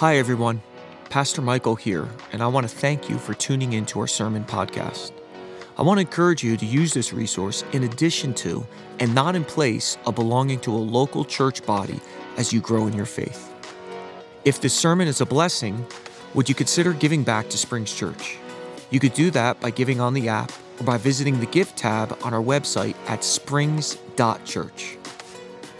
[0.00, 0.60] Hi, everyone.
[1.08, 5.10] Pastor Michael here, and I want to thank you for tuning into our sermon podcast.
[5.78, 8.66] I want to encourage you to use this resource in addition to,
[9.00, 11.98] and not in place of belonging to a local church body
[12.36, 13.50] as you grow in your faith.
[14.44, 15.86] If this sermon is a blessing,
[16.34, 18.36] would you consider giving back to Springs Church?
[18.90, 22.18] You could do that by giving on the app or by visiting the Gift tab
[22.22, 24.98] on our website at springs.church.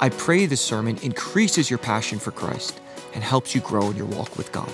[0.00, 2.80] I pray this sermon increases your passion for Christ
[3.16, 4.70] and helps you grow in your walk with God.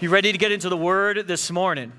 [0.00, 1.92] You ready to get into the word this morning?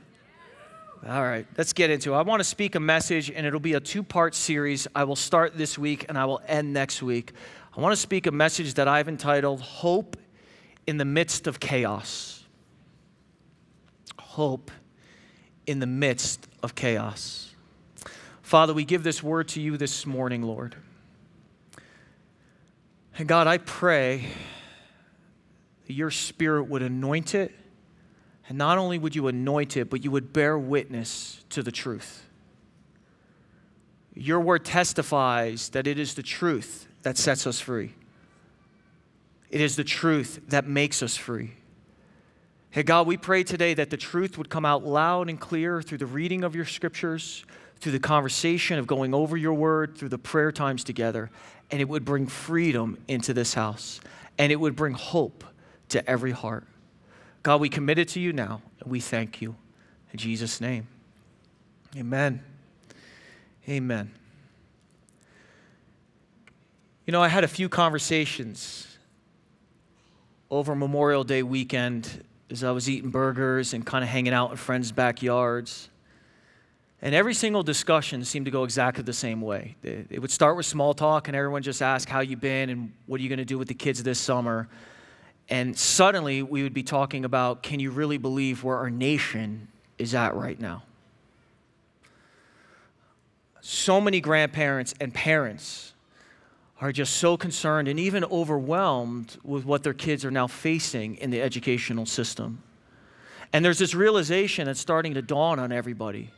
[1.10, 2.18] All right, let's get into it.
[2.18, 4.88] I want to speak a message, and it'll be a two part series.
[4.94, 7.34] I will start this week and I will end next week.
[7.76, 10.18] I want to speak a message that I've entitled Hope
[10.86, 12.44] in the Midst of Chaos.
[14.20, 14.70] Hope
[15.66, 17.56] in the midst of chaos.
[18.44, 20.76] Father, we give this word to you this morning, Lord.
[23.18, 24.28] And God, I pray
[25.88, 27.54] that your spirit would anoint it.
[28.50, 32.26] And not only would you anoint it, but you would bear witness to the truth.
[34.16, 37.94] Your word testifies that it is the truth that sets us free.
[39.50, 41.54] It is the truth that makes us free.
[42.72, 46.00] Hey, God, we pray today that the truth would come out loud and clear through
[46.00, 47.46] the reading of your scriptures,
[47.84, 51.30] through the conversation of going over your word, through the prayer times together,
[51.70, 54.00] and it would bring freedom into this house,
[54.38, 55.44] and it would bring hope
[55.90, 56.66] to every heart.
[57.44, 59.58] God, we commit it to you now, and we thank you.
[60.14, 60.88] In Jesus' name,
[61.98, 62.42] amen.
[63.68, 64.14] Amen.
[67.06, 68.98] You know, I had a few conversations
[70.50, 74.58] over Memorial Day weekend as I was eating burgers and kind of hanging out in
[74.58, 75.90] friends' backyards.
[77.04, 79.76] And every single discussion seemed to go exactly the same way.
[79.84, 82.70] It would start with small talk, and everyone just asked, How you been?
[82.70, 84.70] and what are you going to do with the kids this summer?
[85.50, 90.16] And suddenly we would be talking about, Can you really believe where our nation is
[90.16, 90.84] at right now?
[93.60, 95.92] So many grandparents and parents
[96.80, 101.32] are just so concerned and even overwhelmed with what their kids are now facing in
[101.32, 102.64] the educational system.
[103.52, 106.32] And there's this realization that's starting to dawn on everybody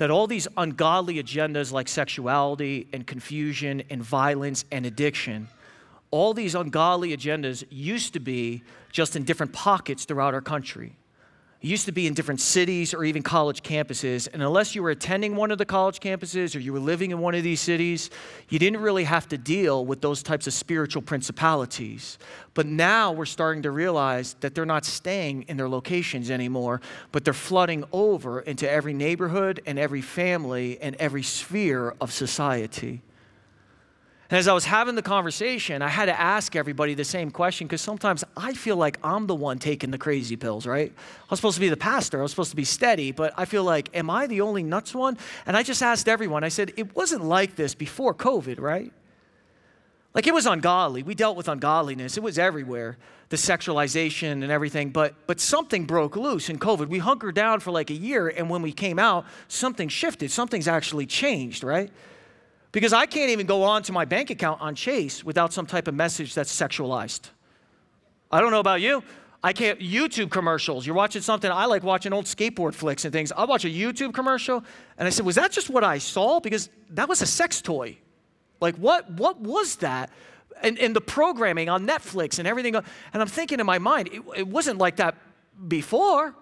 [0.00, 5.46] that all these ungodly agendas like sexuality and confusion and violence and addiction,
[6.10, 10.96] all these ungodly agendas used to be just in different pockets throughout our country.
[11.62, 14.26] Used to be in different cities or even college campuses.
[14.32, 17.18] And unless you were attending one of the college campuses or you were living in
[17.18, 18.08] one of these cities,
[18.48, 22.16] you didn't really have to deal with those types of spiritual principalities.
[22.54, 26.80] But now we're starting to realize that they're not staying in their locations anymore,
[27.12, 33.02] but they're flooding over into every neighborhood and every family and every sphere of society.
[34.30, 37.66] And as I was having the conversation, I had to ask everybody the same question
[37.66, 40.92] because sometimes I feel like I'm the one taking the crazy pills, right?
[40.96, 43.44] I was supposed to be the pastor, I was supposed to be steady, but I
[43.44, 45.18] feel like, am I the only nuts one?
[45.46, 48.92] And I just asked everyone, I said, it wasn't like this before COVID, right?
[50.14, 51.02] Like it was ungodly.
[51.02, 52.16] We dealt with ungodliness.
[52.16, 52.98] It was everywhere,
[53.30, 54.90] the sexualization and everything.
[54.90, 56.88] But but something broke loose in COVID.
[56.88, 60.32] We hunkered down for like a year, and when we came out, something shifted.
[60.32, 61.90] Something's actually changed, right?
[62.72, 65.88] Because I can't even go on to my bank account on Chase without some type
[65.88, 67.30] of message that's sexualized.
[68.30, 69.02] I don't know about you.
[69.42, 70.86] I can't, YouTube commercials.
[70.86, 73.32] You're watching something, I like watching old skateboard flicks and things.
[73.32, 74.62] I watch a YouTube commercial
[74.98, 76.40] and I said, Was that just what I saw?
[76.40, 77.96] Because that was a sex toy.
[78.60, 80.10] Like, what, what was that?
[80.62, 82.76] And, and the programming on Netflix and everything.
[82.76, 85.16] And I'm thinking in my mind, it, it wasn't like that
[85.68, 86.34] before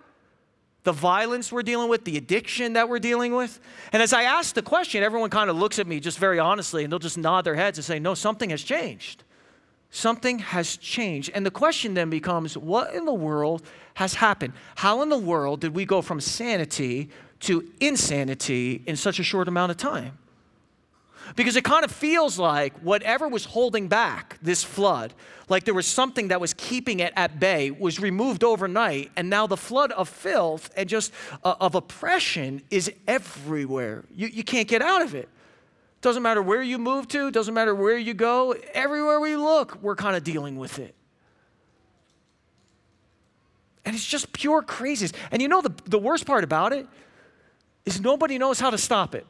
[0.89, 3.61] the violence we're dealing with, the addiction that we're dealing with.
[3.93, 6.83] And as I ask the question, everyone kind of looks at me just very honestly
[6.83, 9.23] and they'll just nod their heads and say, No, something has changed.
[9.91, 11.31] Something has changed.
[11.35, 13.61] And the question then becomes, What in the world
[13.95, 14.55] has happened?
[14.77, 17.11] How in the world did we go from sanity
[17.41, 20.17] to insanity in such a short amount of time?
[21.37, 25.13] Because it kind of feels like whatever was holding back this flood,
[25.49, 29.47] like there was something that was keeping it at bay, was removed overnight, and now
[29.47, 31.13] the flood of filth and just
[31.45, 34.05] uh, of oppression is everywhere.
[34.15, 35.29] You, you can't get out of it.
[36.01, 39.97] Doesn't matter where you move to, doesn't matter where you go, everywhere we look, we're
[39.97, 40.95] kind of dealing with it.
[43.85, 45.13] And it's just pure craziness.
[45.31, 46.87] And you know the, the worst part about it
[47.85, 49.27] is nobody knows how to stop it.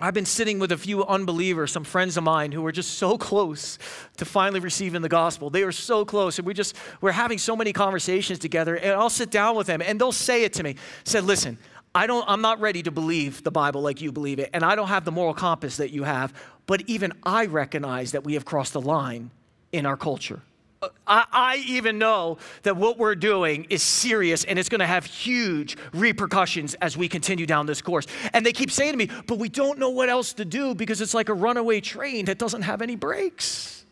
[0.00, 3.18] I've been sitting with a few unbelievers, some friends of mine who were just so
[3.18, 3.78] close
[4.16, 5.50] to finally receiving the gospel.
[5.50, 8.76] They were so close, and we just we're having so many conversations together.
[8.76, 10.76] And I'll sit down with them, and they'll say it to me.
[11.04, 11.58] Said, "Listen,
[11.94, 12.24] I don't.
[12.28, 15.04] I'm not ready to believe the Bible like you believe it, and I don't have
[15.04, 16.32] the moral compass that you have.
[16.66, 19.30] But even I recognize that we have crossed the line
[19.72, 20.40] in our culture.
[21.06, 25.04] I, I, even know that what we're doing is serious and it's going to have
[25.04, 28.06] huge repercussions as we continue down this course.
[28.32, 31.02] And they keep saying to me, but we don't know what else to do because
[31.02, 33.84] it's like a runaway train that doesn't have any brakes.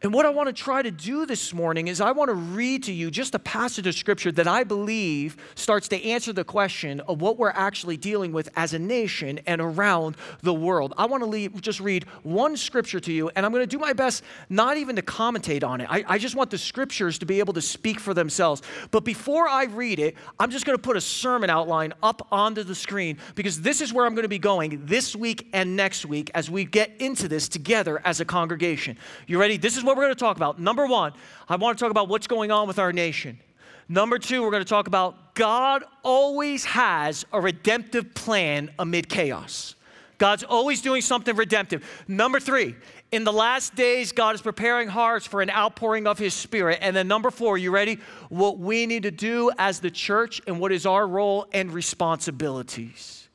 [0.00, 2.84] And what I want to try to do this morning is I want to read
[2.84, 7.00] to you just a passage of scripture that I believe starts to answer the question
[7.00, 10.94] of what we're actually dealing with as a nation and around the world.
[10.96, 13.80] I want to leave, just read one scripture to you, and I'm going to do
[13.80, 15.88] my best not even to commentate on it.
[15.90, 18.62] I, I just want the scriptures to be able to speak for themselves.
[18.92, 22.62] But before I read it, I'm just going to put a sermon outline up onto
[22.62, 26.06] the screen because this is where I'm going to be going this week and next
[26.06, 28.96] week as we get into this together as a congregation.
[29.26, 29.56] You ready?
[29.56, 30.60] This is what we're going to talk about.
[30.60, 31.14] Number one,
[31.48, 33.40] I want to talk about what's going on with our nation.
[33.88, 39.74] Number two, we're going to talk about God always has a redemptive plan amid chaos.
[40.18, 42.04] God's always doing something redemptive.
[42.06, 42.74] Number three,
[43.12, 46.80] in the last days, God is preparing hearts for an outpouring of His Spirit.
[46.82, 47.98] And then number four, you ready?
[48.28, 53.28] What we need to do as the church and what is our role and responsibilities.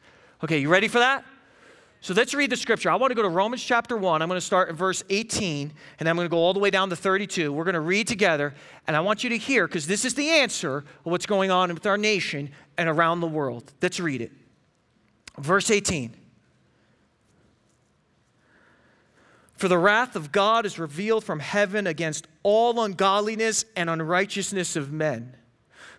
[0.44, 1.26] Okay, you ready for that?
[2.04, 2.92] So let's read the scripture.
[2.92, 4.22] I want to go to Romans chapter 1.
[4.22, 5.72] I'm going to start in verse 18,
[6.02, 7.54] and I'm going to go all the way down to 32.
[7.54, 8.54] We're going to read together,
[8.88, 11.74] and I want you to hear, because this is the answer of what's going on
[11.74, 13.72] with our nation and around the world.
[13.82, 14.34] Let's read it.
[15.38, 16.14] Verse 18.
[19.56, 24.92] For the wrath of God is revealed from heaven against all ungodliness and unrighteousness of
[24.92, 25.38] men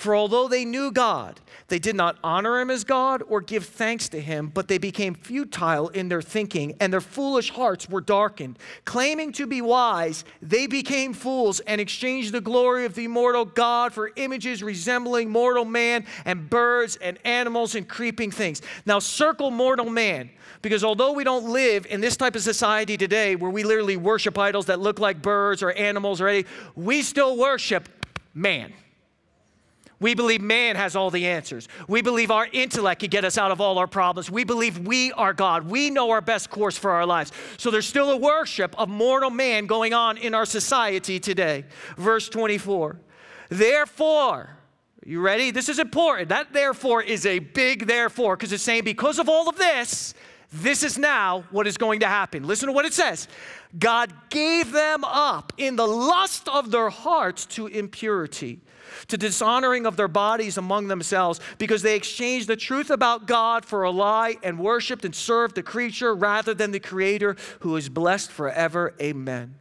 [0.00, 4.08] For although they knew God, they did not honor him as God or give thanks
[4.08, 8.58] to him, but they became futile in their thinking, and their foolish hearts were darkened.
[8.86, 13.92] Claiming to be wise, they became fools and exchanged the glory of the immortal God
[13.92, 18.62] for images resembling mortal man and birds and animals and creeping things.
[18.86, 20.30] Now, circle mortal man.
[20.62, 24.38] Because although we don't live in this type of society today where we literally worship
[24.38, 27.86] idols that look like birds or animals or anything, we still worship
[28.32, 28.72] man.
[30.00, 31.68] We believe man has all the answers.
[31.86, 34.30] We believe our intellect can get us out of all our problems.
[34.30, 35.68] We believe we are God.
[35.68, 37.32] We know our best course for our lives.
[37.58, 41.66] So there's still a worship of mortal man going on in our society today.
[41.98, 42.96] Verse 24.
[43.50, 44.56] Therefore,
[45.04, 45.50] you ready?
[45.50, 46.30] This is important.
[46.30, 50.14] That therefore is a big therefore because it's saying because of all of this,
[50.52, 52.46] this is now what is going to happen.
[52.46, 53.28] Listen to what it says
[53.78, 58.60] God gave them up in the lust of their hearts to impurity
[59.08, 63.84] to dishonoring of their bodies among themselves, because they exchanged the truth about God for
[63.84, 68.30] a lie and worshiped and served the creature rather than the Creator who is blessed
[68.30, 68.94] forever.
[69.00, 69.59] Amen.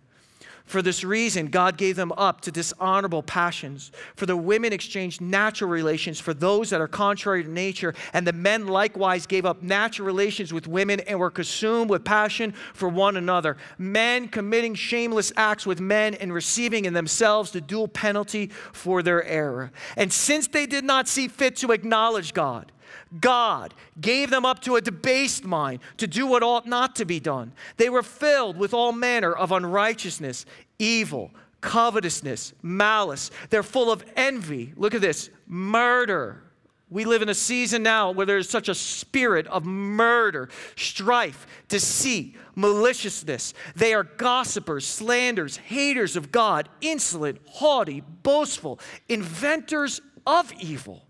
[0.69, 3.91] For this reason, God gave them up to dishonorable passions.
[4.15, 8.33] For the women exchanged natural relations for those that are contrary to nature, and the
[8.33, 13.17] men likewise gave up natural relations with women and were consumed with passion for one
[13.17, 13.57] another.
[13.79, 19.23] Men committing shameless acts with men and receiving in themselves the dual penalty for their
[19.23, 19.71] error.
[19.97, 22.71] And since they did not see fit to acknowledge God,
[23.19, 27.19] God gave them up to a debased mind to do what ought not to be
[27.19, 27.53] done.
[27.77, 30.45] They were filled with all manner of unrighteousness,
[30.77, 33.31] evil, covetousness, malice.
[33.49, 34.73] They're full of envy.
[34.75, 36.43] Look at this murder.
[36.91, 42.35] We live in a season now where there's such a spirit of murder, strife, deceit,
[42.55, 43.53] maliciousness.
[43.75, 51.03] They are gossipers, slanders, haters of God, insolent, haughty, boastful, inventors of evil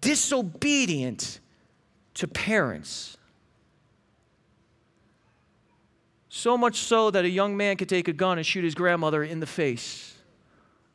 [0.00, 1.40] disobedient
[2.14, 3.16] to parents.
[6.28, 9.22] So much so that a young man could take a gun and shoot his grandmother
[9.22, 10.14] in the face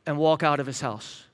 [0.06, 1.24] and walk out of his house.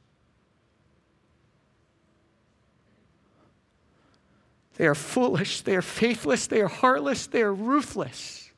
[4.76, 8.50] They are foolish, they are faithless, they are heartless, they are ruthless.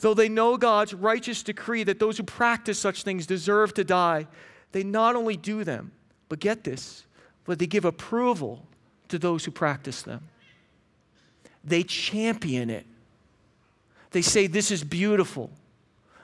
[0.00, 4.26] Though they know God's righteous decree that those who practice such things deserve to die,
[4.72, 5.92] they not only do them,
[6.34, 7.04] but get this,
[7.44, 8.66] but they give approval
[9.06, 10.20] to those who practice them.
[11.62, 12.86] They champion it.
[14.10, 15.48] They say, This is beautiful.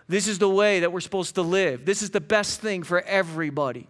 [0.09, 1.85] This is the way that we're supposed to live.
[1.85, 3.87] This is the best thing for everybody.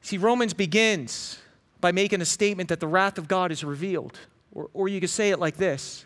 [0.00, 1.38] See, Romans begins
[1.80, 4.18] by making a statement that the wrath of God is revealed.
[4.52, 6.04] Or, or you could say it like this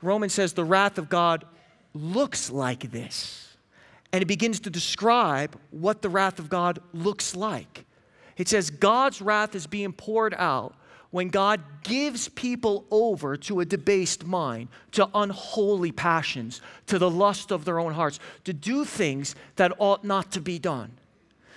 [0.00, 1.44] Romans says, The wrath of God
[1.92, 3.47] looks like this.
[4.12, 7.84] And it begins to describe what the wrath of God looks like.
[8.36, 10.74] It says God's wrath is being poured out
[11.10, 17.50] when God gives people over to a debased mind, to unholy passions, to the lust
[17.50, 20.92] of their own hearts, to do things that ought not to be done.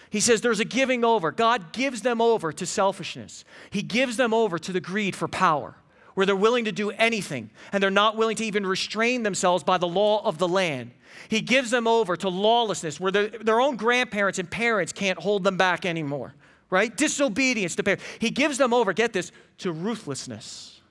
[0.10, 1.32] He says there's a giving over.
[1.32, 5.76] God gives them over to selfishness, He gives them over to the greed for power,
[6.14, 9.78] where they're willing to do anything and they're not willing to even restrain themselves by
[9.78, 10.92] the law of the land.
[11.30, 15.58] He gives them over to lawlessness, where their own grandparents and parents can't hold them
[15.58, 16.34] back anymore
[16.72, 16.96] right?
[16.96, 18.04] Disobedience to parents.
[18.18, 20.82] He gives them over, get this, to ruthlessness.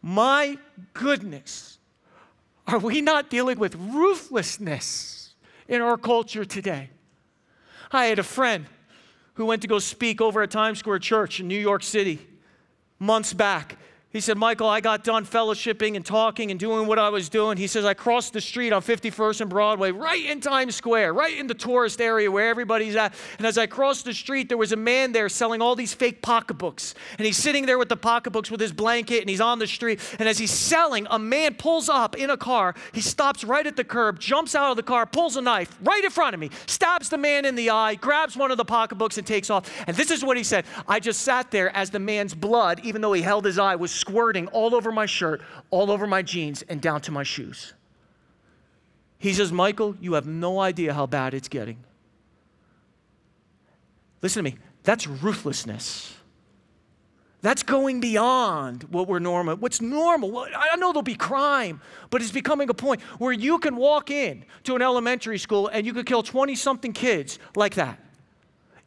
[0.00, 0.56] My
[0.94, 1.78] goodness,
[2.66, 5.34] are we not dealing with ruthlessness
[5.66, 6.88] in our culture today?
[7.90, 8.66] I had a friend
[9.34, 12.20] who went to go speak over at Times Square Church in New York City
[12.98, 13.76] months back.
[14.10, 17.58] He said, Michael, I got done fellowshipping and talking and doing what I was doing.
[17.58, 21.36] He says, I crossed the street on 51st and Broadway, right in Times Square, right
[21.36, 23.14] in the tourist area where everybody's at.
[23.36, 26.22] And as I crossed the street, there was a man there selling all these fake
[26.22, 26.94] pocketbooks.
[27.18, 30.00] And he's sitting there with the pocketbooks with his blanket and he's on the street.
[30.18, 32.74] And as he's selling, a man pulls up in a car.
[32.94, 36.02] He stops right at the curb, jumps out of the car, pulls a knife right
[36.02, 39.18] in front of me, stabs the man in the eye, grabs one of the pocketbooks
[39.18, 39.70] and takes off.
[39.86, 43.02] And this is what he said I just sat there as the man's blood, even
[43.02, 45.40] though he held his eye, was squirting all over my shirt,
[45.70, 47.74] all over my jeans, and down to my shoes.
[49.18, 51.78] He says, Michael, you have no idea how bad it's getting.
[54.22, 56.14] Listen to me, that's ruthlessness.
[57.40, 59.56] That's going beyond what we're normal.
[59.56, 60.38] What's normal?
[60.38, 64.44] I know there'll be crime, but it's becoming a point where you can walk in
[64.64, 68.00] to an elementary school and you could kill 20 something kids like that.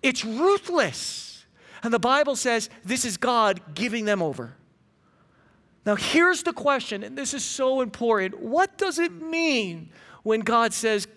[0.04, 1.46] It's ruthless.
[1.82, 4.54] And the Bible says this is God giving them over.
[5.86, 8.40] Now, here's the question, and this is so important.
[8.40, 9.90] What does it mean
[10.22, 11.08] when God says,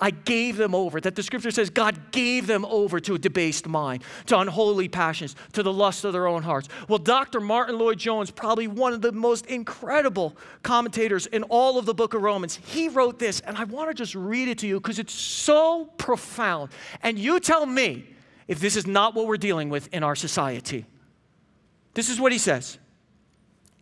[0.00, 1.02] I gave them over?
[1.02, 5.36] That the scripture says God gave them over to a debased mind, to unholy passions,
[5.52, 6.68] to the lust of their own hearts.
[6.88, 7.40] Well, Dr.
[7.40, 12.22] Martyn Lloyd-Jones, probably one of the most incredible commentators in all of the book of
[12.22, 15.12] Romans, he wrote this, and I want to just read it to you because it's
[15.12, 16.70] so profound.
[17.02, 18.06] And you tell me
[18.48, 20.86] if this is not what we're dealing with in our society.
[21.92, 22.78] This is what he says.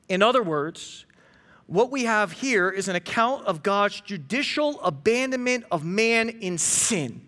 [0.09, 1.07] In other words,
[1.67, 7.23] what we have here is an account of God's judicial abandonment of man in sin.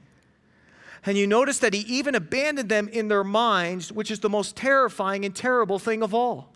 [1.06, 4.56] And you notice that he even abandoned them in their minds, which is the most
[4.56, 6.52] terrifying and terrible thing of all.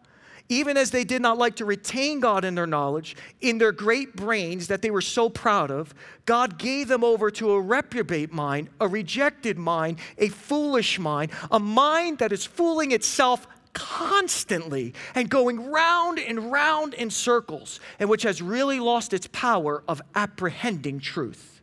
[0.48, 4.16] Even as they did not like to retain God in their knowledge, in their great
[4.16, 5.94] brains that they were so proud of,
[6.26, 11.60] God gave them over to a reprobate mind, a rejected mind, a foolish mind, a
[11.60, 18.22] mind that is fooling itself constantly and going round and round in circles, and which
[18.22, 21.60] has really lost its power of apprehending truth.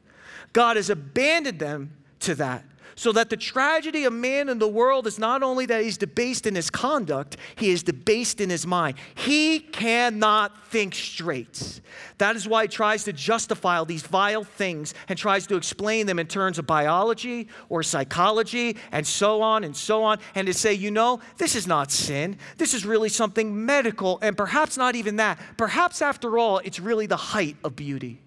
[0.53, 2.63] God has abandoned them to that
[2.97, 6.47] so that the tragedy of man in the world is not only that he's debased
[6.47, 8.97] in his conduct, he is debased in his mind.
[9.13, 11.79] He cannot think straight.
[12.17, 16.07] That is why he tries to justify all these vile things and tries to explain
[16.07, 20.53] them in terms of biology or psychology and so on and so on, and to
[20.53, 22.37] say, you know, this is not sin.
[22.57, 25.39] This is really something medical, and perhaps not even that.
[25.55, 28.21] Perhaps, after all, it's really the height of beauty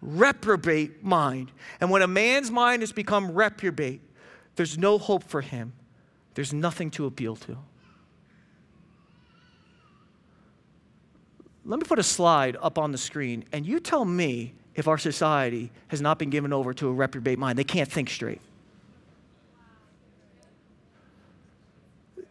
[0.00, 1.50] reprobate mind.
[1.80, 4.00] And when a man's mind has become reprobate,
[4.56, 5.72] there's no hope for him,
[6.34, 7.56] there's nothing to appeal to.
[11.64, 14.96] Let me put a slide up on the screen, and you tell me if our
[14.96, 17.58] society has not been given over to a reprobate mind.
[17.58, 18.40] They can't think straight.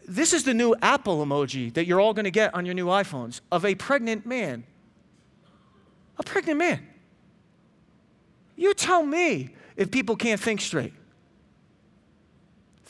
[0.08, 2.86] This is the new Apple emoji that you're all going to get on your new
[2.86, 4.64] iPhones of a pregnant man.
[6.18, 6.88] A pregnant man.
[8.58, 10.94] You tell me if people can't think straight.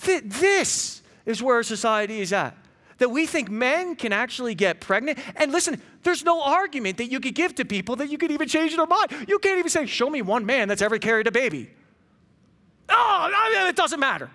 [0.02, 2.56] This is where society is at.
[2.98, 5.20] That we think men can actually get pregnant.
[5.36, 8.48] And listen, there's no argument that you could give to people that you could even
[8.48, 9.12] change their mind.
[9.28, 11.70] You can't even say, Show me one man that's ever carried a baby.
[12.90, 13.30] Oh,
[13.68, 14.32] it doesn't matter.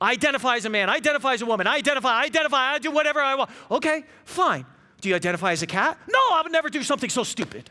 [0.00, 2.78] I identify as a man, I identify as a woman, I identify, I identify, I
[2.78, 3.50] do whatever I want.
[3.70, 4.64] Okay, fine.
[5.02, 5.98] Do you identify as a cat?
[6.08, 7.70] No, I would never do something so stupid.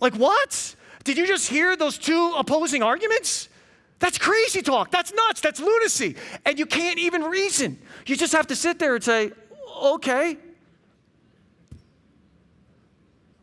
[0.00, 0.74] Like, what?
[1.04, 3.48] Did you just hear those two opposing arguments?
[3.98, 4.90] That's crazy talk.
[4.90, 5.40] That's nuts.
[5.40, 6.16] That's lunacy.
[6.44, 7.78] And you can't even reason.
[8.06, 9.32] You just have to sit there and say,
[9.82, 10.36] okay.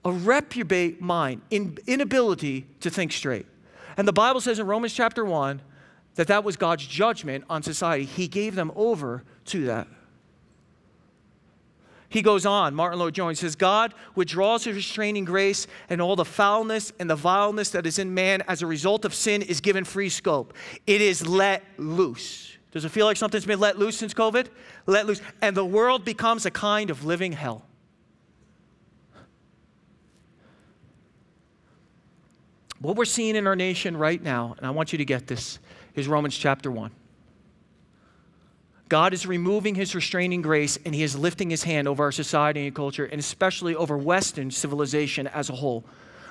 [0.03, 3.45] A reprobate mind, in, inability to think straight.
[3.97, 5.61] And the Bible says in Romans chapter 1
[6.15, 8.05] that that was God's judgment on society.
[8.05, 9.87] He gave them over to that.
[12.11, 16.91] He goes on, Martyn Lloyd-Jones says, God withdraws his restraining grace, and all the foulness
[16.99, 20.09] and the vileness that is in man as a result of sin is given free
[20.09, 20.53] scope.
[20.85, 22.57] It is let loose.
[22.71, 24.47] Does it feel like something's been let loose since COVID?
[24.87, 25.21] Let loose.
[25.41, 27.63] And the world becomes a kind of living hell.
[32.79, 35.59] What we're seeing in our nation right now, and I want you to get this,
[35.95, 36.91] is Romans chapter 1.
[38.91, 42.67] God is removing his restraining grace and he is lifting his hand over our society
[42.67, 45.85] and culture, and especially over Western civilization as a whole.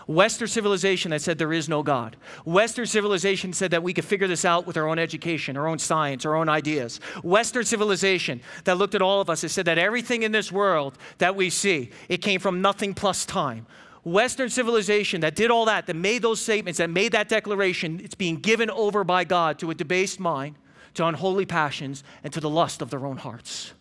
[0.07, 2.19] Western civilization that said there is no God.
[2.45, 5.79] Western civilization said that we could figure this out with our own education, our own
[5.79, 7.01] science, our own ideas.
[7.23, 10.99] Western civilization that looked at all of us and said that everything in this world
[11.17, 13.65] that we see, it came from nothing plus time.
[14.05, 18.15] Western civilization that did all that, that made those statements, that made that declaration, it's
[18.15, 20.57] being given over by God to a debased mind
[20.95, 23.73] to unholy passions, and to the lust of their own hearts.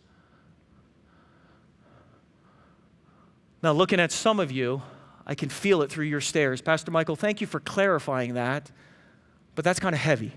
[3.61, 4.81] Now, looking at some of you,
[5.25, 6.61] I can feel it through your stares.
[6.61, 8.71] Pastor Michael, thank you for clarifying that,
[9.55, 10.33] but that's kind of heavy.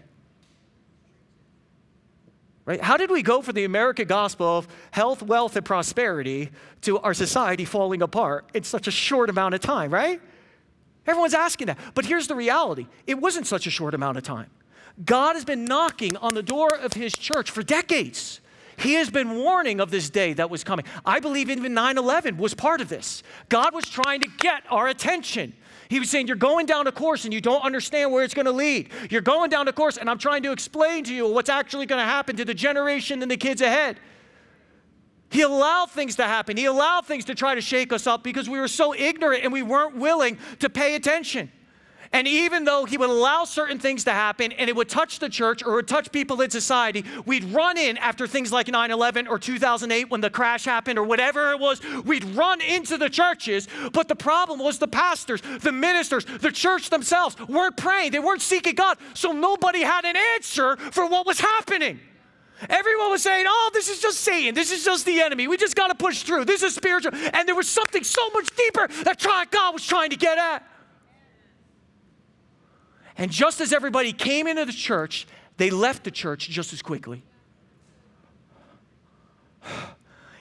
[2.65, 2.81] Right?
[2.81, 6.51] How did we go from the American gospel of health, wealth, and prosperity
[6.83, 10.21] to our society falling apart in such a short amount of time, right?
[11.07, 11.79] Everyone's asking that.
[11.95, 14.51] But here's the reality it wasn't such a short amount of time.
[15.05, 18.41] God has been knocking on the door of his church for decades.
[18.77, 20.85] He has been warning of this day that was coming.
[21.05, 23.23] I believe even 9 11 was part of this.
[23.49, 25.55] God was trying to get our attention.
[25.89, 28.47] He was saying, You're going down a course and you don't understand where it's going
[28.47, 28.91] to lead.
[29.11, 32.01] You're going down a course, and I'm trying to explain to you what's actually going
[32.01, 33.99] to happen to the generation and the kids ahead.
[35.31, 36.57] He allowed things to happen.
[36.57, 39.53] He allowed things to try to shake us up because we were so ignorant and
[39.53, 41.51] we weren't willing to pay attention.
[42.13, 45.31] And even though he would allow certain things to happen and it would touch the
[45.31, 49.27] church or would touch people in society, we'd run in after things like 9 11
[49.27, 51.81] or 2008 when the crash happened or whatever it was.
[52.05, 53.67] We'd run into the churches.
[53.93, 58.43] But the problem was the pastors, the ministers, the church themselves weren't praying, they weren't
[58.43, 58.99] seeking God.
[59.15, 61.99] So nobody had an answer for what was happening.
[62.69, 64.55] Everyone was saying, oh, this is just Satan.
[64.55, 65.49] This is just the enemy.
[65.49, 66.45] We just got to push through.
[66.45, 67.13] This is spiritual.
[67.15, 69.19] And there was something so much deeper that
[69.51, 70.65] God was trying to get at.
[73.17, 77.23] And just as everybody came into the church, they left the church just as quickly.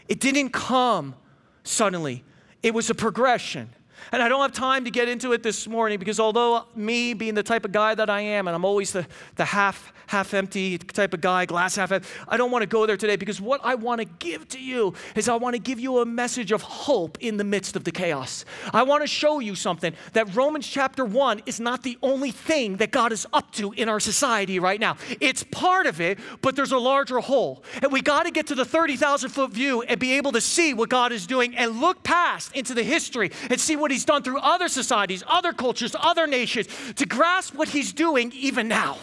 [0.08, 1.16] It didn't come
[1.64, 2.24] suddenly,
[2.64, 3.74] it was a progression.
[4.12, 7.34] And I don't have time to get into it this morning because although me being
[7.34, 10.78] the type of guy that I am, and I'm always the, the half, half empty
[10.78, 13.62] type of guy, glass half empty, I don't want to go there today because what
[13.64, 16.62] I want to give to you is I want to give you a message of
[16.62, 18.46] hope in the midst of the chaos.
[18.74, 22.78] I want to show you something that Romans chapter 1 is not the only thing
[22.78, 24.98] that God is up to in our society right now.
[25.20, 27.64] It's part of it, but there's a larger whole.
[27.82, 30.74] And we got to get to the 30,000 foot view and be able to see
[30.74, 34.24] what God is doing and look past into the history and see what He's done
[34.24, 38.98] through other societies, other cultures, other nations to grasp what He's doing even now.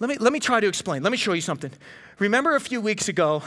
[0.00, 1.02] Let me, let me try to explain.
[1.02, 1.70] Let me show you something.
[2.18, 3.42] Remember a few weeks ago,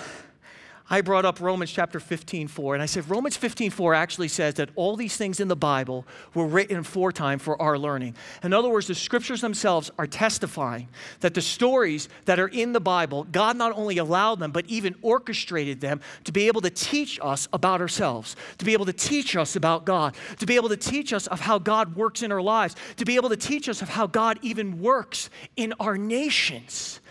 [0.90, 4.54] I brought up Romans chapter 15, 4, and I said Romans 15, 4 actually says
[4.54, 8.16] that all these things in the Bible were written for time for our learning.
[8.42, 10.88] In other words, the scriptures themselves are testifying
[11.20, 14.96] that the stories that are in the Bible, God not only allowed them, but even
[15.02, 19.36] orchestrated them to be able to teach us about ourselves, to be able to teach
[19.36, 22.42] us about God, to be able to teach us of how God works in our
[22.42, 27.02] lives, to be able to teach us of how God even works in our nations.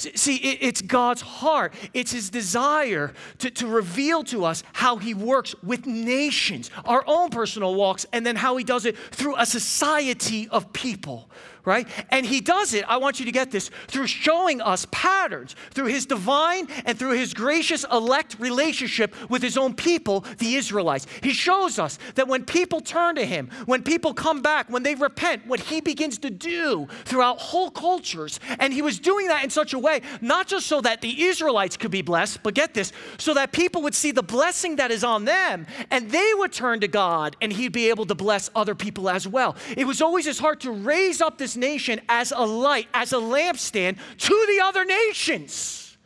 [0.00, 5.54] See, it's God's heart, it's His desire to, to reveal to us how He works
[5.62, 10.48] with nations, our own personal walks, and then how He does it through a society
[10.48, 11.28] of people
[11.64, 11.86] right?
[12.10, 15.86] And he does it, I want you to get this, through showing us patterns, through
[15.86, 21.06] his divine and through his gracious elect relationship with his own people, the Israelites.
[21.22, 24.94] He shows us that when people turn to him, when people come back, when they
[24.94, 28.40] repent, what he begins to do throughout whole cultures.
[28.58, 31.76] And he was doing that in such a way, not just so that the Israelites
[31.76, 35.04] could be blessed, but get this, so that people would see the blessing that is
[35.04, 38.74] on them and they would turn to God and he'd be able to bless other
[38.74, 39.56] people as well.
[39.76, 43.16] It was always his heart to raise up this nation as a light, as a
[43.16, 45.96] lampstand to the other nations.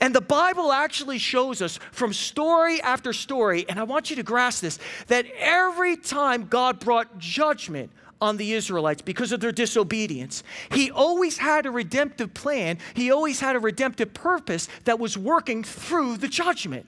[0.00, 4.22] And the Bible actually shows us from story after story, and I want you to
[4.22, 7.90] grasp this, that every time God brought judgment
[8.20, 13.40] on the Israelites because of their disobedience, He always had a redemptive plan, He always
[13.40, 16.86] had a redemptive purpose that was working through the judgment.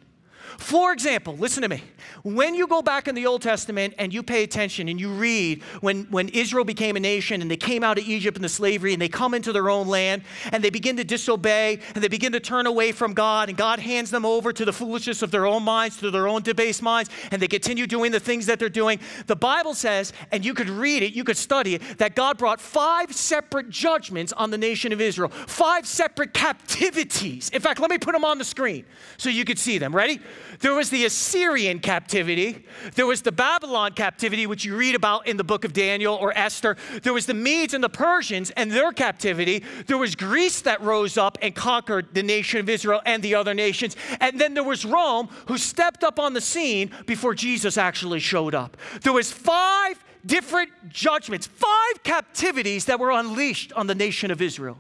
[0.57, 1.83] For example, listen to me.
[2.23, 5.63] When you go back in the Old Testament and you pay attention and you read
[5.81, 8.93] when, when Israel became a nation and they came out of Egypt in the slavery
[8.93, 12.33] and they come into their own land and they begin to disobey and they begin
[12.33, 15.47] to turn away from God and God hands them over to the foolishness of their
[15.47, 18.69] own minds, to their own debased minds, and they continue doing the things that they're
[18.69, 18.99] doing.
[19.27, 22.61] The Bible says, and you could read it, you could study it, that God brought
[22.61, 27.51] five separate judgments on the nation of Israel, five separate captivities.
[27.51, 28.85] In fact, let me put them on the screen
[29.17, 29.95] so you could see them.
[29.95, 30.21] Ready?
[30.61, 32.65] There was the Assyrian captivity,
[32.97, 36.37] there was the Babylon captivity, which you read about in the book of Daniel or
[36.37, 36.77] Esther.
[37.03, 39.63] There was the Medes and the Persians and their captivity.
[39.87, 43.55] There was Greece that rose up and conquered the nation of Israel and the other
[43.55, 43.97] nations.
[44.21, 48.55] And then there was Rome who stepped up on the scene before Jesus actually showed
[48.55, 48.77] up.
[49.03, 54.79] There was five different judgments, five captivities that were unleashed on the nation of Israel.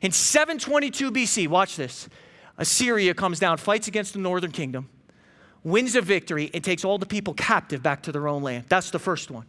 [0.00, 2.08] In 722 BC, watch this.
[2.58, 4.88] Assyria comes down, fights against the northern kingdom
[5.64, 8.64] wins a victory, and takes all the people captive back to their own land.
[8.68, 9.46] That's the first one.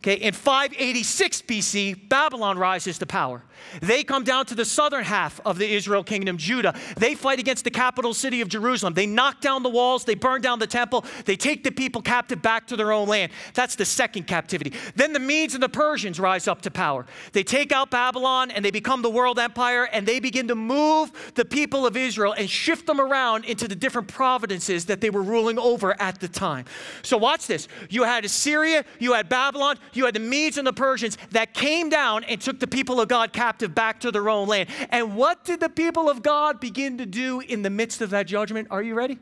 [0.00, 3.42] Okay, in 586 BC, Babylon rises to power.
[3.82, 6.74] They come down to the southern half of the Israel kingdom, Judah.
[6.96, 8.94] They fight against the capital city of Jerusalem.
[8.94, 12.40] They knock down the walls, they burn down the temple, they take the people captive
[12.40, 13.30] back to their own land.
[13.52, 14.72] That's the second captivity.
[14.96, 17.04] Then the Medes and the Persians rise up to power.
[17.32, 21.32] They take out Babylon and they become the world empire and they begin to move
[21.34, 25.22] the people of Israel and shift them around into the different provinces that they were
[25.22, 26.64] ruling over at the time.
[27.02, 27.68] So watch this.
[27.90, 31.88] You had Assyria, you had Babylon, you had the Medes and the Persians that came
[31.88, 34.68] down and took the people of God captive back to their own land.
[34.90, 38.26] And what did the people of God begin to do in the midst of that
[38.26, 38.68] judgment?
[38.70, 39.18] Are you ready?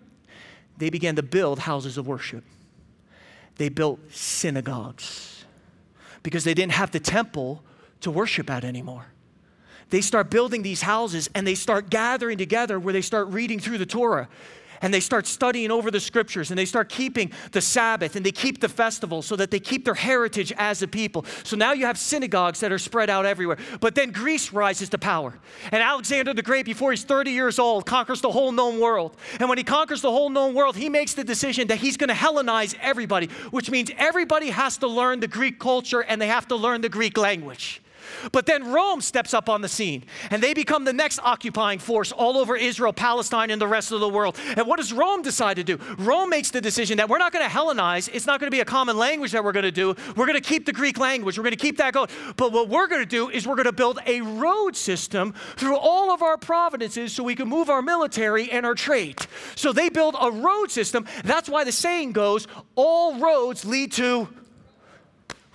[0.76, 2.44] They began to build houses of worship.
[3.57, 5.44] They built synagogues
[6.22, 7.62] because they didn't have the temple
[8.00, 9.07] to worship at anymore
[9.90, 13.78] they start building these houses and they start gathering together where they start reading through
[13.78, 14.28] the Torah
[14.80, 18.32] and they start studying over the scriptures and they start keeping the Sabbath and they
[18.32, 21.24] keep the festival so that they keep their heritage as a people.
[21.44, 23.58] So now you have synagogues that are spread out everywhere.
[23.80, 25.38] But then Greece rises to power.
[25.72, 29.16] And Alexander the Great, before he's 30 years old, conquers the whole known world.
[29.40, 32.08] And when he conquers the whole known world, he makes the decision that he's going
[32.08, 36.48] to Hellenize everybody, which means everybody has to learn the Greek culture and they have
[36.48, 37.80] to learn the Greek language.
[38.32, 42.12] But then Rome steps up on the scene and they become the next occupying force
[42.12, 44.38] all over Israel, Palestine, and the rest of the world.
[44.56, 45.78] And what does Rome decide to do?
[45.98, 48.08] Rome makes the decision that we're not going to Hellenize.
[48.12, 49.94] It's not going to be a common language that we're going to do.
[50.16, 51.38] We're going to keep the Greek language.
[51.38, 52.08] We're going to keep that going.
[52.36, 55.76] But what we're going to do is we're going to build a road system through
[55.76, 59.18] all of our provinces so we can move our military and our trade.
[59.54, 61.06] So they build a road system.
[61.24, 64.28] That's why the saying goes all roads lead to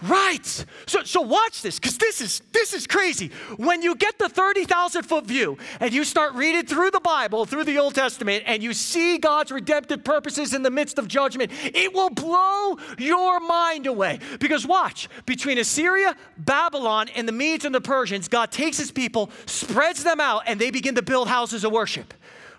[0.03, 0.65] Right.
[0.85, 3.31] So, so watch this, because this is this is crazy.
[3.55, 7.63] When you get the 30,000 foot view and you start reading through the Bible, through
[7.63, 11.93] the Old Testament, and you see God's redemptive purposes in the midst of judgment, it
[11.93, 14.19] will blow your mind away.
[14.39, 19.29] Because watch, between Assyria, Babylon, and the Medes and the Persians, God takes his people,
[19.45, 22.13] spreads them out, and they begin to build houses of worship.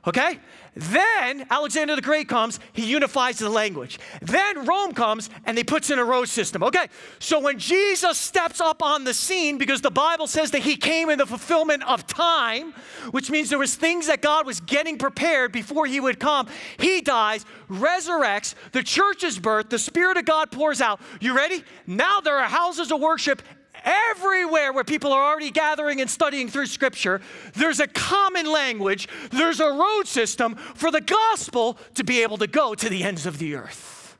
[0.06, 0.38] Okay?
[0.76, 3.98] Then Alexander the Great comes, he unifies the language.
[4.20, 6.62] Then Rome comes and they puts in a road system.
[6.64, 6.88] Okay,
[7.20, 11.10] so when Jesus steps up on the scene, because the Bible says that he came
[11.10, 12.74] in the fulfillment of time,
[13.12, 16.48] which means there was things that God was getting prepared before he would come.
[16.78, 21.00] He dies, resurrects, the church is birthed, the Spirit of God pours out.
[21.20, 21.62] You ready?
[21.86, 23.42] Now there are houses of worship
[23.84, 27.20] everywhere where people are already gathering and studying through Scripture,
[27.54, 32.46] there's a common language, there's a road system for the gospel to be able to
[32.46, 34.16] go to the ends of the earth.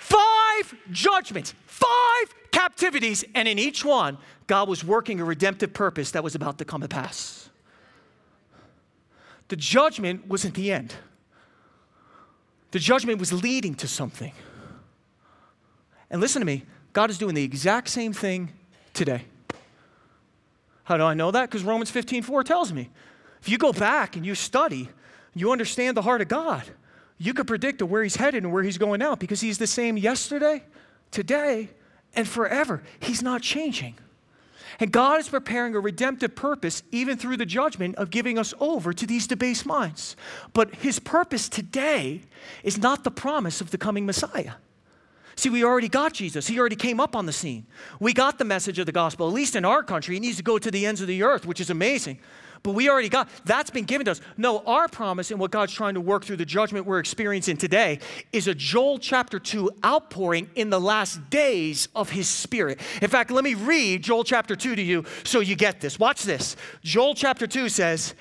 [0.00, 6.24] Five judgments, five captivities, and in each one, God was working a redemptive purpose that
[6.24, 7.50] was about to come to pass.
[9.48, 10.94] The judgment wasn't the end.
[12.70, 14.32] The judgment was leading to something.
[16.10, 18.50] And listen to me, God is doing the exact same thing
[18.94, 19.24] today.
[20.84, 21.50] How do I know that?
[21.50, 22.90] Because Romans 15 4 tells me.
[23.40, 24.88] If you go back and you study,
[25.34, 26.64] you understand the heart of God,
[27.18, 29.96] you could predict where he's headed and where he's going now because he's the same
[29.96, 30.64] yesterday,
[31.10, 31.70] today,
[32.14, 32.82] and forever.
[33.00, 33.96] He's not changing.
[34.80, 38.92] And God is preparing a redemptive purpose even through the judgment of giving us over
[38.92, 40.16] to these debased minds.
[40.52, 42.22] But his purpose today
[42.62, 44.52] is not the promise of the coming Messiah.
[45.38, 46.48] See, we already got Jesus.
[46.48, 47.64] He already came up on the scene.
[48.00, 50.16] We got the message of the gospel, at least in our country.
[50.16, 52.18] He needs to go to the ends of the earth, which is amazing.
[52.64, 54.20] But we already got that's been given to us.
[54.36, 58.00] No, our promise and what God's trying to work through the judgment we're experiencing today
[58.32, 62.80] is a Joel chapter 2 outpouring in the last days of his spirit.
[63.00, 66.00] In fact, let me read Joel chapter 2 to you so you get this.
[66.00, 66.56] Watch this.
[66.82, 68.16] Joel chapter 2 says,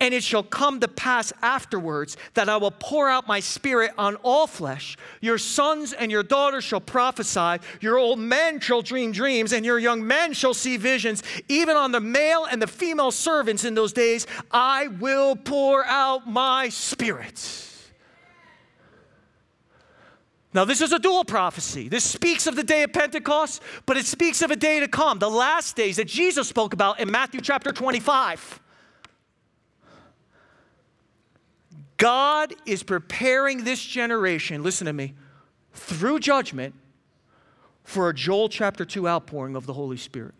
[0.00, 4.14] And it shall come to pass afterwards that I will pour out my spirit on
[4.16, 4.96] all flesh.
[5.20, 9.78] Your sons and your daughters shall prophesy, your old men shall dream dreams, and your
[9.78, 11.24] young men shall see visions.
[11.48, 16.28] Even on the male and the female servants in those days, I will pour out
[16.28, 17.64] my spirit.
[20.54, 21.88] Now, this is a dual prophecy.
[21.88, 25.18] This speaks of the day of Pentecost, but it speaks of a day to come,
[25.18, 28.60] the last days that Jesus spoke about in Matthew chapter 25.
[31.98, 35.14] God is preparing this generation, listen to me,
[35.72, 36.74] through judgment
[37.82, 40.34] for a Joel chapter 2 outpouring of the Holy Spirit.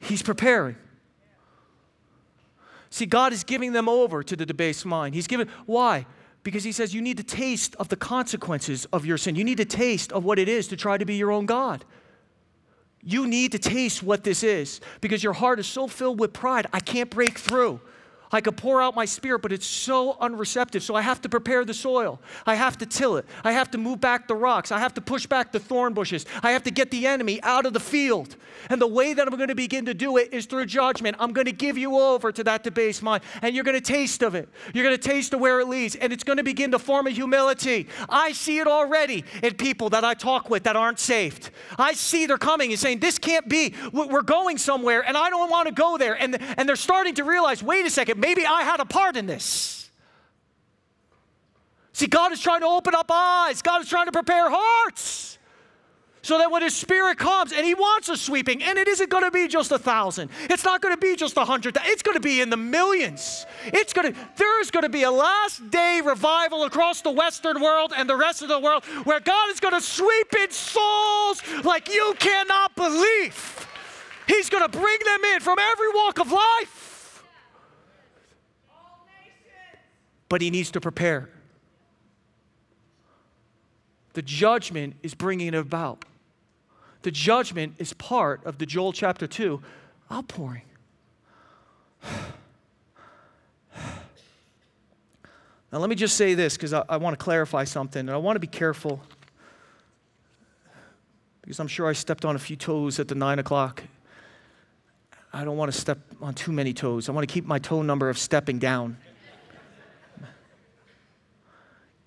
[0.00, 0.76] He's preparing.
[2.88, 5.14] See, God is giving them over to the debased mind.
[5.14, 6.06] He's giving, why?
[6.42, 9.36] Because He says you need to taste of the consequences of your sin.
[9.36, 11.84] You need to taste of what it is to try to be your own God.
[13.08, 16.66] You need to taste what this is because your heart is so filled with pride,
[16.74, 17.80] I can't break through.
[18.30, 20.82] I could pour out my spirit, but it's so unreceptive.
[20.82, 22.20] So I have to prepare the soil.
[22.46, 23.26] I have to till it.
[23.44, 24.70] I have to move back the rocks.
[24.70, 26.26] I have to push back the thorn bushes.
[26.42, 28.36] I have to get the enemy out of the field.
[28.70, 31.16] And the way that I'm going to begin to do it is through judgment.
[31.18, 34.22] I'm going to give you over to that debased mind, and you're going to taste
[34.22, 34.48] of it.
[34.74, 37.06] You're going to taste of where it leads, and it's going to begin to form
[37.06, 37.88] a humility.
[38.08, 41.50] I see it already in people that I talk with that aren't saved.
[41.78, 43.74] I see they're coming and saying, This can't be.
[43.92, 46.14] We're going somewhere, and I don't want to go there.
[46.14, 49.26] And, and they're starting to realize, wait a second, maybe I had a part in
[49.26, 49.90] this.
[51.92, 55.38] See, God is trying to open up eyes, God is trying to prepare hearts.
[56.22, 59.24] So that when his spirit comes and he wants a sweeping, and it isn't going
[59.24, 62.16] to be just a thousand, it's not going to be just a hundred, it's going
[62.16, 63.46] to be in the millions.
[63.66, 67.92] It's going to, there's going to be a last day revival across the Western world
[67.96, 71.88] and the rest of the world where God is going to sweep in souls like
[71.88, 73.66] you cannot believe.
[74.26, 76.97] He's going to bring them in from every walk of life.
[80.28, 81.28] But he needs to prepare.
[84.14, 86.04] The judgment is bringing it about.
[87.02, 89.62] The judgment is part of the Joel chapter 2
[90.10, 90.62] outpouring.
[95.70, 98.16] Now, let me just say this because I, I want to clarify something, and I
[98.16, 99.02] want to be careful
[101.42, 103.82] because I'm sure I stepped on a few toes at the nine o'clock.
[105.32, 107.10] I don't want to step on too many toes.
[107.10, 108.96] I want to keep my toe number of stepping down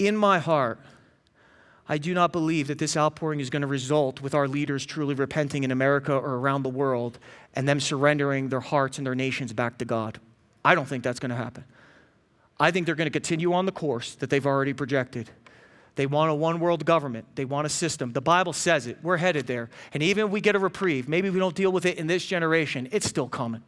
[0.07, 0.79] in my heart,
[1.87, 5.13] I do not believe that this outpouring is going to result with our leaders truly
[5.13, 7.19] repenting in America or around the world
[7.53, 10.19] and them surrendering their hearts and their nations back to God.
[10.63, 11.65] I don't think that's going to happen.
[12.59, 15.29] I think they're going to continue on the course that they've already projected.
[15.95, 17.25] They want a one world government.
[17.35, 18.13] They want a system.
[18.13, 18.97] The Bible says it.
[19.01, 19.69] We're headed there.
[19.93, 22.25] And even if we get a reprieve, maybe we don't deal with it in this
[22.25, 23.63] generation, it's still coming.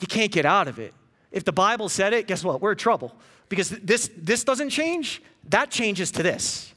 [0.00, 0.92] You can't get out of it.
[1.30, 2.60] If the Bible said it, guess what?
[2.60, 3.14] We're in trouble.
[3.48, 6.74] Because this, this doesn't change, that changes to this.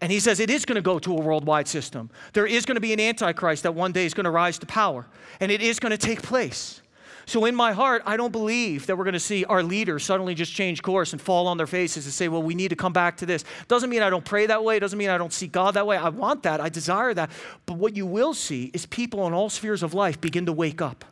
[0.00, 2.10] And he says it is going to go to a worldwide system.
[2.32, 4.66] There is going to be an antichrist that one day is going to rise to
[4.66, 5.06] power,
[5.40, 6.82] and it is going to take place.
[7.26, 10.34] So, in my heart, I don't believe that we're going to see our leaders suddenly
[10.34, 12.92] just change course and fall on their faces and say, well, we need to come
[12.92, 13.44] back to this.
[13.66, 14.78] Doesn't mean I don't pray that way.
[14.78, 15.96] Doesn't mean I don't see God that way.
[15.96, 16.60] I want that.
[16.60, 17.30] I desire that.
[17.64, 20.82] But what you will see is people in all spheres of life begin to wake
[20.82, 21.04] up.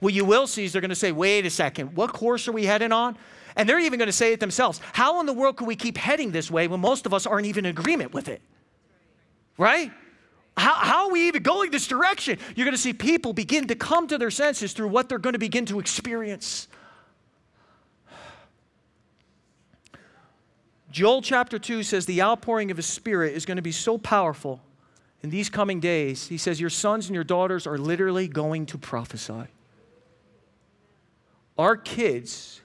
[0.00, 2.52] What you will see is they're going to say, wait a second, what course are
[2.52, 3.16] we heading on?
[3.56, 4.80] And they're even going to say it themselves.
[4.92, 7.46] How in the world can we keep heading this way when most of us aren't
[7.46, 8.40] even in agreement with it?
[9.58, 9.90] Right?
[10.56, 12.38] How, how are we even going this direction?
[12.54, 15.32] You're going to see people begin to come to their senses through what they're going
[15.32, 16.68] to begin to experience.
[20.90, 24.60] Joel chapter 2 says the outpouring of his spirit is going to be so powerful
[25.22, 26.28] in these coming days.
[26.28, 29.44] He says, Your sons and your daughters are literally going to prophesy.
[31.56, 32.61] Our kids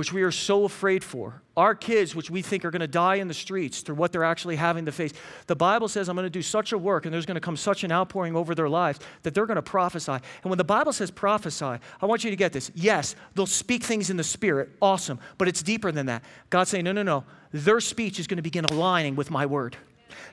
[0.00, 3.16] which we are so afraid for, our kids, which we think are going to die
[3.16, 5.12] in the streets through what they're actually having to face.
[5.46, 7.54] The Bible says, I'm going to do such a work and there's going to come
[7.54, 10.12] such an outpouring over their lives that they're going to prophesy.
[10.12, 11.66] And when the Bible says prophesy,
[12.00, 12.70] I want you to get this.
[12.74, 16.24] Yes, they'll speak things in the Spirit, awesome, but it's deeper than that.
[16.48, 17.24] God's saying, no, no, no.
[17.52, 19.76] Their speech is going to begin aligning with my word.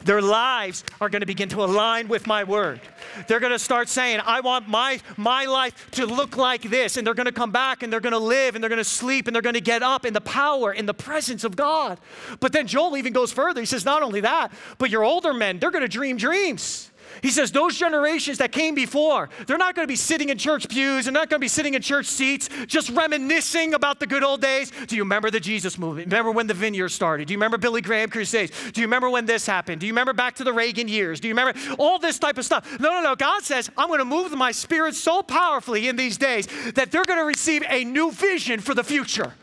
[0.03, 2.79] Their lives are going to begin to align with my word.
[3.27, 6.97] They're going to start saying, I want my, my life to look like this.
[6.97, 8.83] And they're going to come back and they're going to live and they're going to
[8.83, 11.99] sleep and they're going to get up in the power, in the presence of God.
[12.39, 13.59] But then Joel even goes further.
[13.59, 16.91] He says, Not only that, but your older men, they're going to dream dreams.
[17.21, 20.69] He says those generations that came before, they're not going to be sitting in church
[20.69, 24.23] pews, they're not going to be sitting in church seats, just reminiscing about the good
[24.23, 24.71] old days.
[24.87, 26.07] Do you remember the Jesus movement?
[26.07, 27.27] Remember when the vineyard started?
[27.27, 28.51] Do you remember Billy Graham crusades?
[28.71, 29.81] Do you remember when this happened?
[29.81, 31.19] Do you remember back to the Reagan years?
[31.19, 32.79] Do you remember all this type of stuff?
[32.79, 33.15] No, no, no.
[33.15, 37.05] God says, I'm going to move my spirit so powerfully in these days that they're
[37.05, 39.33] going to receive a new vision for the future.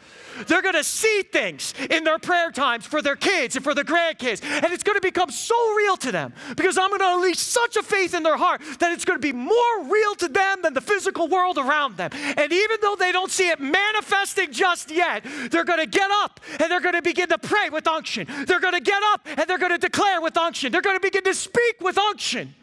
[0.46, 3.84] They're going to see things in their prayer times for their kids and for their
[3.84, 4.42] grandkids.
[4.44, 7.76] And it's going to become so real to them because I'm going to unleash such
[7.76, 10.74] a faith in their heart that it's going to be more real to them than
[10.74, 12.10] the physical world around them.
[12.12, 16.40] And even though they don't see it manifesting just yet, they're going to get up
[16.60, 18.26] and they're going to begin to pray with unction.
[18.46, 20.72] They're going to get up and they're going to declare with unction.
[20.72, 22.54] They're going to begin to speak with unction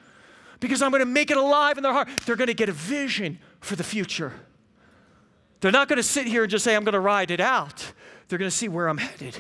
[0.60, 2.08] because I'm going to make it alive in their heart.
[2.26, 4.34] They're going to get a vision for the future.
[5.62, 7.94] They're not going to sit here and just say, I'm going to ride it out.
[8.28, 9.38] They're going to see where I'm headed.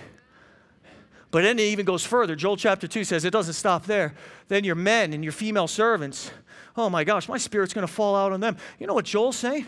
[1.31, 2.35] But then it even goes further.
[2.35, 4.13] Joel chapter 2 says it doesn't stop there.
[4.47, 6.29] Then your men and your female servants,
[6.75, 8.57] oh my gosh, my spirit's going to fall out on them.
[8.79, 9.65] You know what Joel's saying?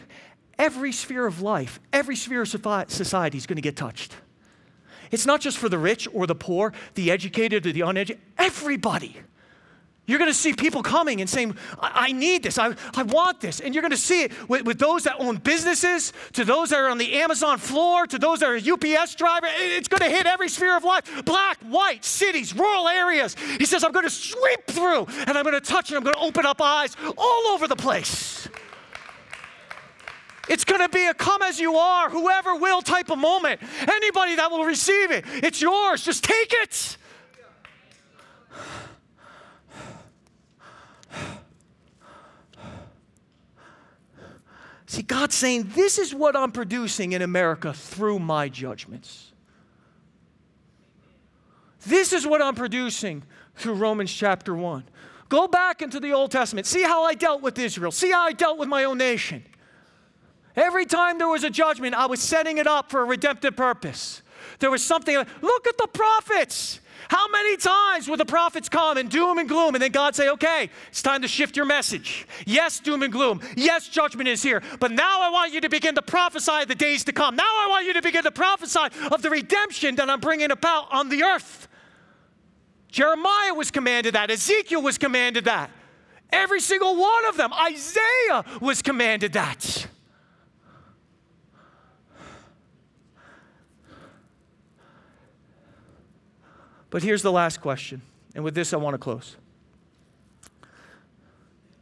[0.60, 4.16] Every sphere of life, every sphere of society is going to get touched.
[5.10, 9.18] It's not just for the rich or the poor, the educated or the uneducated, everybody.
[10.06, 13.39] You're going to see people coming and saying, I, I need this, I, I want
[13.39, 13.62] this.
[13.62, 16.80] And you're going to see it with, with those that own businesses, to those that
[16.80, 19.48] are on the Amazon floor, to those that are a UPS driver.
[19.50, 23.36] It's going to hit every sphere of life black, white, cities, rural areas.
[23.58, 26.16] He says, I'm going to sweep through and I'm going to touch and I'm going
[26.16, 28.50] to open up eyes all over the place.
[30.50, 33.62] It's going to be a come as you are, whoever will type of moment.
[33.88, 36.04] Anybody that will receive it, it's yours.
[36.04, 36.98] Just take it.
[44.93, 49.32] See, God's saying, This is what I'm producing in America through my judgments.
[51.84, 53.23] This is what I'm producing
[53.56, 54.84] through Romans chapter 1.
[55.29, 56.67] Go back into the Old Testament.
[56.67, 57.91] See how I dealt with Israel.
[57.91, 59.43] See how I dealt with my own nation.
[60.56, 64.21] Every time there was a judgment, I was setting it up for a redemptive purpose.
[64.60, 66.82] There was something, look at the prophets.
[67.10, 70.30] How many times will the prophets come and doom and gloom, and then God say,
[70.30, 72.28] okay, it's time to shift your message?
[72.46, 73.42] Yes, doom and gloom.
[73.56, 74.62] Yes, judgment is here.
[74.80, 77.36] But now I want you to begin to prophesy the days to come.
[77.36, 80.92] Now I want you to begin to prophesy of the redemption that I'm bringing about
[80.92, 81.68] on the earth.
[82.89, 85.72] Jeremiah was commanded that, Ezekiel was commanded that.
[86.32, 89.83] Every single one of them, Isaiah was commanded that.
[96.93, 98.03] But here's the last question,
[98.36, 99.36] and with this I want to close.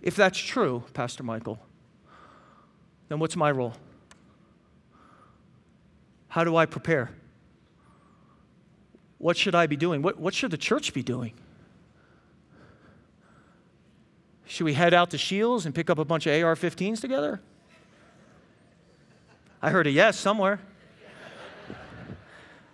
[0.02, 1.60] If that's true, Pastor Michael,
[3.10, 3.74] then what's my role?
[6.30, 7.12] How do I prepare?
[9.17, 10.02] What should I be doing?
[10.02, 11.34] What, what should the church be doing?
[14.45, 17.41] Should we head out to Scheels and pick up a bunch of AR 15s together?
[19.62, 20.62] I heard a yes somewhere.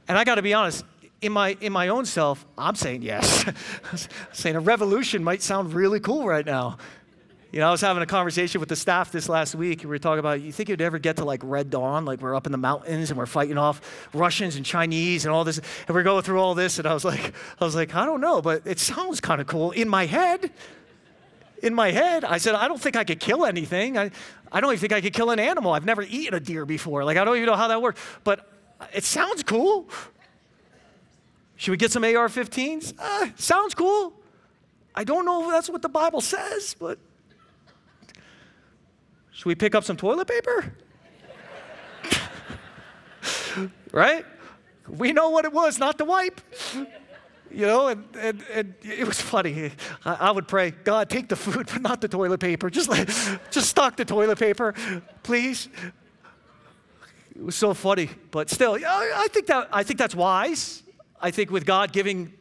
[0.07, 0.85] And I got to be honest,
[1.27, 3.45] in my in my own self, I'm saying yes.
[4.33, 6.77] saying a revolution might sound really cool right now.
[7.51, 9.99] You know, I was having a conversation with the staff this last week, we were
[9.99, 12.51] talking about, you think you'd ever get to like Red Dawn, like we're up in
[12.51, 16.23] the mountains and we're fighting off Russians and Chinese and all this, and we're going
[16.23, 18.79] through all this, and I was like, I was like, I don't know, but it
[18.79, 20.51] sounds kind of cool in my head.
[21.63, 23.97] In my head, I said, I don't think I could kill anything.
[23.97, 24.11] I,
[24.51, 25.71] I don't even think I could kill an animal.
[25.71, 27.03] I've never eaten a deer before.
[27.05, 28.51] Like, I don't even know how that works, but
[28.93, 29.89] it sounds cool.
[31.57, 32.93] Should we get some AR 15s?
[32.97, 34.13] Uh, sounds cool.
[34.95, 36.99] I don't know if that's what the Bible says, but
[39.31, 40.73] should we pick up some toilet paper?
[43.91, 44.25] right?
[44.87, 46.39] We know what it was, not the wipe.
[47.49, 49.71] You know, and, and, and it was funny.
[50.05, 52.69] I, I, would pray, God, take the food, but not the toilet paper.
[52.69, 53.07] Just, let,
[53.51, 54.73] just stock the toilet paper,
[55.23, 55.69] please.
[57.35, 60.83] It was so funny, but still, I, I think that I think that's wise.
[61.21, 62.33] I think with God giving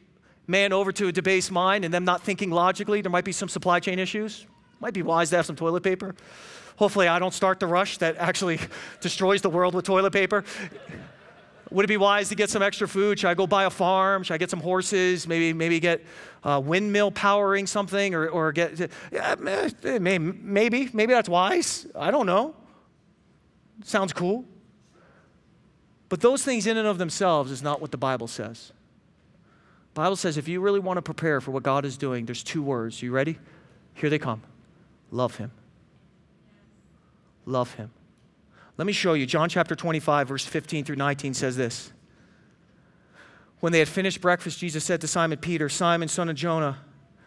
[0.47, 3.49] man over to a debased mind and them not thinking logically, there might be some
[3.49, 4.47] supply chain issues.
[4.81, 6.15] Might be wise to have some toilet paper.
[6.77, 8.61] Hopefully, I don't start the rush that actually
[9.01, 10.45] destroys the world with toilet paper.
[11.71, 13.19] Would it be wise to get some extra food?
[13.19, 14.23] Should I go buy a farm?
[14.23, 15.27] Should I get some horses?
[15.27, 16.05] Maybe, maybe get
[16.45, 21.87] uh, windmill powering something, or, or get yeah, maybe, maybe, maybe that's wise.
[21.97, 22.55] I don't know.
[23.83, 24.45] Sounds cool.
[26.09, 28.73] But those things in and of themselves is not what the Bible says.
[29.95, 32.45] The Bible says if you really want to prepare for what God is doing, there's
[32.45, 33.03] two words.
[33.03, 33.39] You ready?
[33.95, 34.43] Here they come.
[35.11, 35.51] Love him.
[37.47, 37.91] Love him.
[38.77, 39.25] Let me show you.
[39.25, 41.93] John chapter 25, verse 15 through 19 says this.
[43.61, 46.79] When they had finished breakfast, Jesus said to Simon Peter, Simon, son of Jonah,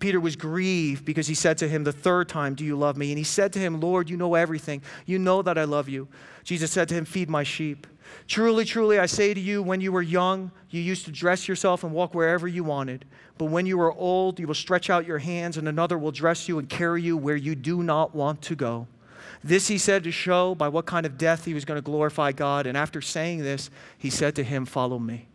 [0.00, 3.10] Peter was grieved because he said to him the third time, Do you love me?
[3.10, 4.82] And he said to him, Lord, you know everything.
[5.06, 6.08] You know that I love you.
[6.42, 7.86] Jesus said to him, Feed my sheep.
[8.26, 11.84] Truly, truly, I say to you, when you were young, you used to dress yourself
[11.84, 13.04] and walk wherever you wanted.
[13.38, 16.48] But when you are old, you will stretch out your hands, and another will dress
[16.48, 18.88] you and carry you where you do not want to go.
[19.44, 22.32] This he said to show by what kind of death he was going to glorify
[22.32, 22.66] God.
[22.66, 25.28] And after saying this, he said to him, Follow me.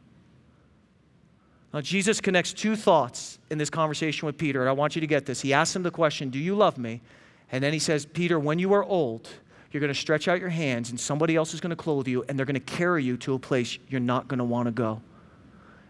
[1.75, 5.07] Now, Jesus connects two thoughts in this conversation with Peter, and I want you to
[5.07, 5.41] get this.
[5.41, 7.01] He asks him the question, Do you love me?
[7.51, 9.27] And then he says, Peter, when you are old,
[9.71, 12.23] you're going to stretch out your hands, and somebody else is going to clothe you,
[12.29, 14.71] and they're going to carry you to a place you're not going to want to
[14.71, 15.01] go.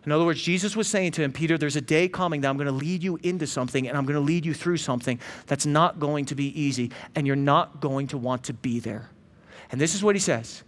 [0.08, 2.58] In other words, Jesus was saying to him, Peter, there's a day coming that I'm
[2.58, 5.68] going to lead you into something and I'm going to lead you through something that's
[5.68, 9.10] not going to be easy and you're not going to want to be there.
[9.72, 10.64] And this is what he says.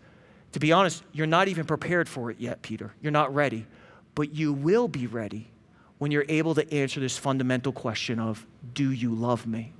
[0.53, 2.93] To be honest, you're not even prepared for it yet, Peter.
[3.01, 3.67] You're not ready.
[4.17, 5.45] But you will be ready
[5.99, 9.73] when you're able to answer this fundamental question of, Do you love me?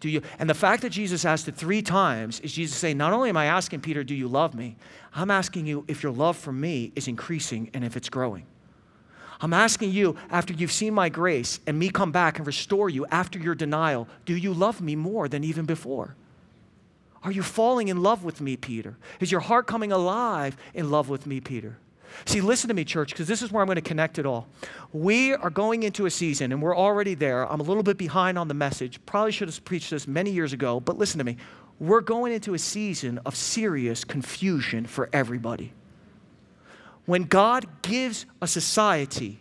[0.00, 0.20] Do you?
[0.40, 3.36] And the fact that Jesus asked it three times is Jesus saying, Not only am
[3.36, 4.74] I asking Peter, Do you love me?
[5.14, 8.46] I'm asking you if your love for me is increasing and if it's growing.
[9.40, 13.06] I'm asking you, after you've seen my grace and me come back and restore you
[13.12, 16.16] after your denial, do you love me more than even before?
[17.22, 18.96] Are you falling in love with me, Peter?
[19.20, 21.76] Is your heart coming alive in love with me, Peter?
[22.24, 24.46] See, listen to me, church, because this is where I'm going to connect it all.
[24.92, 27.50] We are going into a season, and we're already there.
[27.50, 29.04] I'm a little bit behind on the message.
[29.04, 31.36] Probably should have preached this many years ago, but listen to me.
[31.80, 35.72] We're going into a season of serious confusion for everybody.
[37.04, 39.40] When God gives a society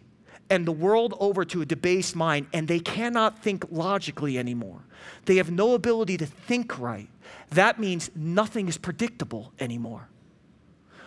[0.50, 4.82] and the world over to a debased mind, and they cannot think logically anymore,
[5.26, 7.08] they have no ability to think right,
[7.52, 10.10] that means nothing is predictable anymore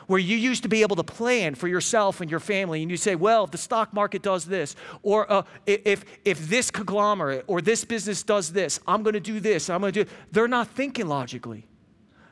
[0.07, 2.97] where you used to be able to plan for yourself and your family, and you
[2.97, 7.61] say, well, if the stock market does this, or uh, if, if this conglomerate or
[7.61, 10.69] this business does this, I'm going to do this, I'm going to do They're not
[10.69, 11.67] thinking logically.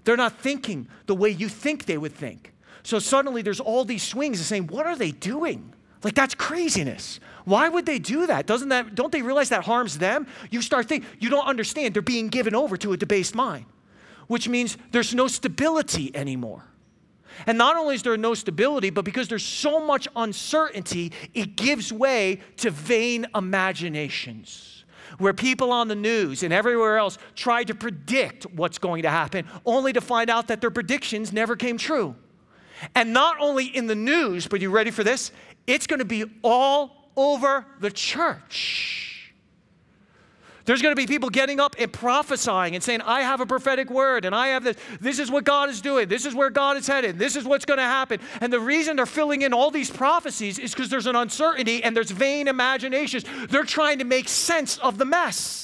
[0.05, 2.53] They're not thinking the way you think they would think.
[2.83, 5.72] So suddenly there's all these swings and saying, what are they doing?
[6.05, 7.18] Like that's craziness.
[7.47, 8.47] Why would they do that?
[8.47, 10.27] Doesn't that don't they realize that harms them?
[10.51, 13.64] You start thinking, you don't understand they're being given over to a debased mind,
[14.27, 16.62] which means there's no stability anymore.
[17.47, 21.93] And not only is there no stability, but because there's so much uncertainty, it gives
[21.93, 24.85] way to vain imaginations.
[25.18, 29.47] Where people on the news and everywhere else try to predict what's going to happen,
[29.64, 32.16] only to find out that their predictions never came true.
[32.95, 35.30] And not only in the news, but you ready for this?
[35.66, 39.13] It's going to be all over the church.
[40.64, 43.90] There's going to be people getting up and prophesying and saying, I have a prophetic
[43.90, 44.76] word and I have this.
[45.00, 46.08] This is what God is doing.
[46.08, 47.18] This is where God is headed.
[47.18, 48.20] This is what's going to happen.
[48.40, 51.96] And the reason they're filling in all these prophecies is because there's an uncertainty and
[51.96, 53.24] there's vain imaginations.
[53.48, 55.63] They're trying to make sense of the mess.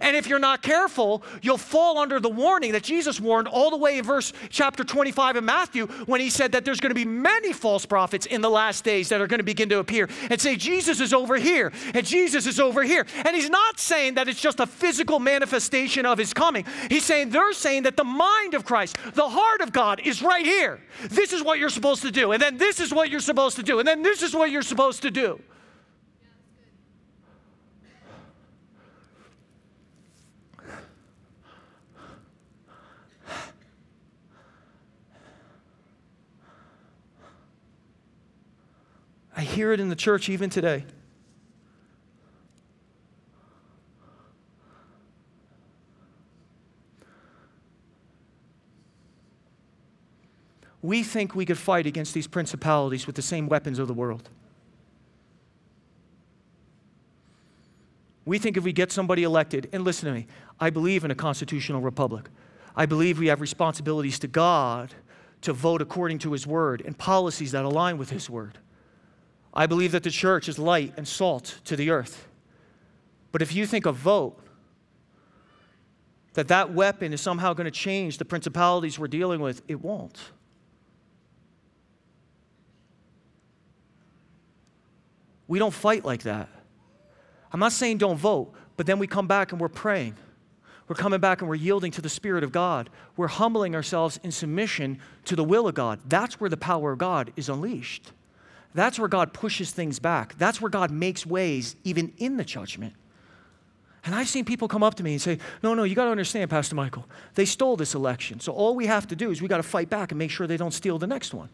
[0.00, 3.76] And if you're not careful, you'll fall under the warning that Jesus warned all the
[3.76, 7.04] way in verse chapter 25 of Matthew when he said that there's going to be
[7.04, 10.40] many false prophets in the last days that are going to begin to appear and
[10.40, 13.06] say, Jesus is over here and Jesus is over here.
[13.24, 16.64] And he's not saying that it's just a physical manifestation of his coming.
[16.88, 20.44] He's saying they're saying that the mind of Christ, the heart of God is right
[20.44, 20.80] here.
[21.08, 22.32] This is what you're supposed to do.
[22.32, 23.78] And then this is what you're supposed to do.
[23.78, 25.40] And then this is what you're supposed to do.
[39.40, 40.84] I hear it in the church even today.
[50.82, 54.28] We think we could fight against these principalities with the same weapons of the world.
[58.26, 60.26] We think if we get somebody elected, and listen to me,
[60.60, 62.28] I believe in a constitutional republic.
[62.76, 64.92] I believe we have responsibilities to God
[65.40, 68.58] to vote according to His word and policies that align with His word.
[69.52, 72.28] I believe that the church is light and salt to the earth.
[73.32, 74.38] But if you think a vote,
[76.34, 80.18] that that weapon is somehow going to change the principalities we're dealing with, it won't.
[85.48, 86.48] We don't fight like that.
[87.52, 90.14] I'm not saying don't vote, but then we come back and we're praying.
[90.86, 92.90] We're coming back and we're yielding to the Spirit of God.
[93.16, 96.00] We're humbling ourselves in submission to the will of God.
[96.06, 98.12] That's where the power of God is unleashed.
[98.74, 100.36] That's where God pushes things back.
[100.38, 102.94] That's where God makes ways even in the judgment.
[104.04, 106.10] And I've seen people come up to me and say, No, no, you got to
[106.10, 108.40] understand, Pastor Michael, they stole this election.
[108.40, 110.46] So all we have to do is we got to fight back and make sure
[110.46, 111.50] they don't steal the next one.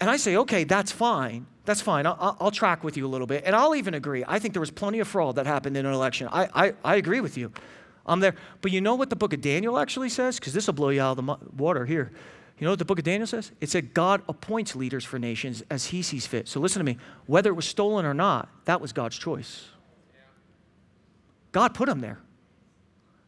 [0.00, 1.46] And I say, Okay, that's fine.
[1.64, 2.06] That's fine.
[2.06, 3.44] I'll, I'll track with you a little bit.
[3.44, 4.24] And I'll even agree.
[4.26, 6.28] I think there was plenty of fraud that happened in an election.
[6.32, 7.52] I, I, I agree with you.
[8.04, 8.34] I'm there.
[8.62, 10.40] But you know what the book of Daniel actually says?
[10.40, 12.10] Because this will blow you out of the water here.
[12.62, 13.50] You know what the book of Daniel says?
[13.60, 16.46] It said God appoints leaders for nations as he sees fit.
[16.46, 16.96] So listen to me.
[17.26, 19.64] Whether it was stolen or not, that was God's choice.
[21.50, 22.20] God put them there.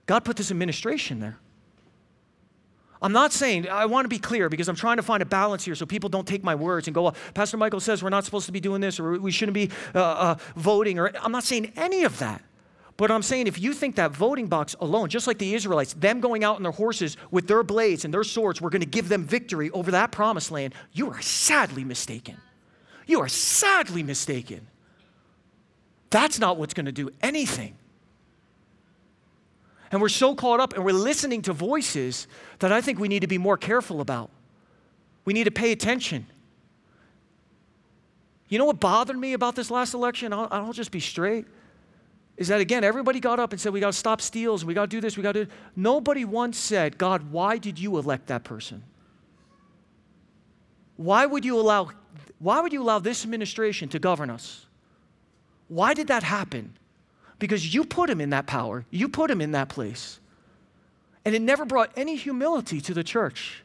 [0.07, 1.37] God put this administration there.
[3.03, 5.65] I'm not saying, I want to be clear because I'm trying to find a balance
[5.65, 8.25] here so people don't take my words and go, well, Pastor Michael says we're not
[8.25, 11.01] supposed to be doing this or we shouldn't be uh, uh, voting.
[11.01, 12.41] Or I'm not saying any of that.
[12.97, 16.21] But I'm saying if you think that voting box alone, just like the Israelites, them
[16.21, 19.09] going out on their horses with their blades and their swords, were going to give
[19.09, 22.37] them victory over that promised land, you are sadly mistaken.
[23.07, 24.69] You are sadly mistaken.
[26.11, 27.77] That's not what's going to do anything.
[29.91, 32.29] And we're so caught up and we're listening to voices
[32.61, 34.31] that I think we need to be more careful about.
[35.25, 36.27] We need to pay attention.
[38.49, 40.33] You know what bothered me about this last election?
[40.33, 41.47] I'll, I'll just be straight.
[42.37, 44.83] Is that again, everybody got up and said, We got to stop steals, we got
[44.83, 45.51] to do this, we got to do.
[45.77, 48.83] Nobody once said, God, why did you elect that person?
[50.97, 51.91] Why would you allow,
[52.39, 54.67] why would you allow this administration to govern us?
[55.69, 56.75] Why did that happen?
[57.39, 60.19] because you put him in that power, you put him in that place.
[61.25, 63.63] And it never brought any humility to the church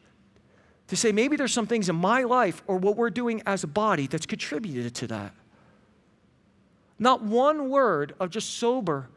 [0.88, 3.66] to say maybe there's some things in my life or what we're doing as a
[3.66, 5.32] body that's contributed to that.
[7.00, 9.08] Not one word of just sober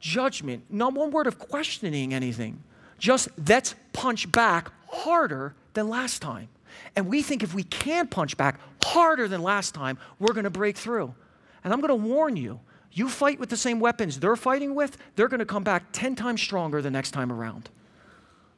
[0.00, 2.64] judgment, not one word of questioning anything.
[2.98, 6.48] Just let's punch back harder than last time.
[6.96, 10.50] And we think if we can punch back harder than last time, we're going to
[10.50, 11.14] break through.
[11.62, 12.60] And I'm going to warn you
[12.96, 16.14] you fight with the same weapons they're fighting with, they're going to come back 10
[16.14, 17.68] times stronger the next time around.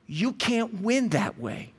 [0.06, 1.72] You can't win that way.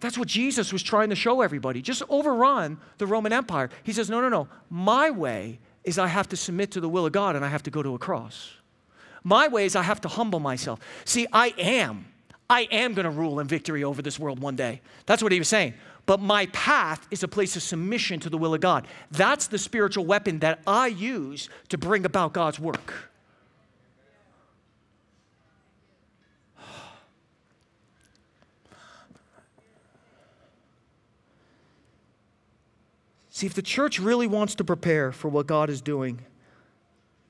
[0.00, 1.82] That's what Jesus was trying to show everybody.
[1.82, 3.70] Just overrun the Roman Empire.
[3.82, 4.48] He says, No, no, no.
[4.70, 7.62] My way is I have to submit to the will of God and I have
[7.64, 8.52] to go to a cross.
[9.24, 10.80] My way is I have to humble myself.
[11.04, 12.06] See, I am.
[12.50, 14.80] I am going to rule in victory over this world one day.
[15.06, 15.74] That's what he was saying
[16.08, 18.88] but my path is a place of submission to the will of God.
[19.10, 23.10] That's the spiritual weapon that I use to bring about God's work.
[33.38, 36.22] See, if the church really wants to prepare for what God is doing,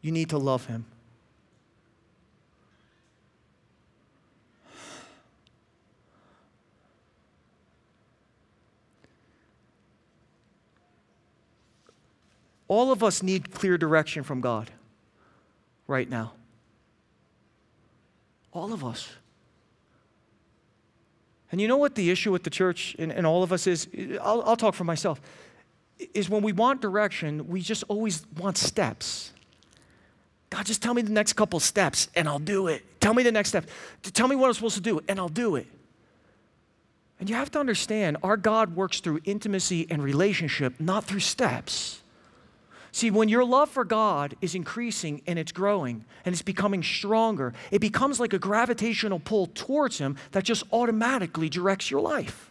[0.00, 0.86] you need to love Him.
[12.68, 14.70] All of us need clear direction from God
[15.86, 16.32] right now.
[18.54, 19.10] All of us.
[21.52, 23.88] And you know what the issue with the church and, and all of us is?
[24.22, 25.20] I'll, I'll talk for myself.
[26.14, 29.32] Is when we want direction, we just always want steps.
[30.50, 33.00] God, just tell me the next couple steps and I'll do it.
[33.00, 33.66] Tell me the next step.
[34.02, 35.66] Tell me what I'm supposed to do and I'll do it.
[37.20, 42.00] And you have to understand, our God works through intimacy and relationship, not through steps.
[42.92, 47.52] See, when your love for God is increasing and it's growing and it's becoming stronger,
[47.70, 52.47] it becomes like a gravitational pull towards Him that just automatically directs your life.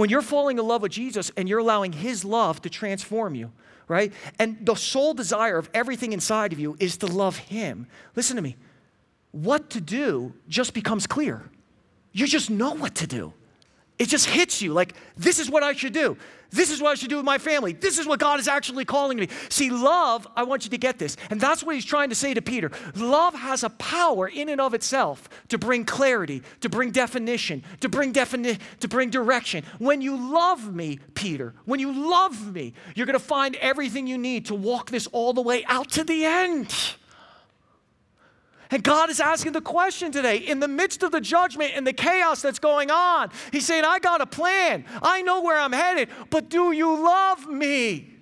[0.00, 3.52] When you're falling in love with Jesus and you're allowing His love to transform you,
[3.86, 4.14] right?
[4.38, 7.86] And the sole desire of everything inside of you is to love Him.
[8.16, 8.56] Listen to me.
[9.32, 11.50] What to do just becomes clear.
[12.12, 13.34] You just know what to do.
[14.00, 16.16] It just hits you like, this is what I should do.
[16.50, 17.74] This is what I should do with my family.
[17.74, 19.28] This is what God is actually calling me.
[19.50, 21.18] See, love, I want you to get this.
[21.28, 22.70] And that's what he's trying to say to Peter.
[22.96, 27.90] Love has a power in and of itself to bring clarity, to bring definition, to
[27.90, 29.64] bring defini- to bring direction.
[29.78, 34.16] When you love me, Peter, when you love me, you're going to find everything you
[34.16, 36.74] need to walk this all the way out to the end.
[38.70, 41.92] And God is asking the question today in the midst of the judgment and the
[41.92, 43.30] chaos that's going on.
[43.50, 44.84] He's saying, I got a plan.
[45.02, 48.14] I know where I'm headed, but do you love me?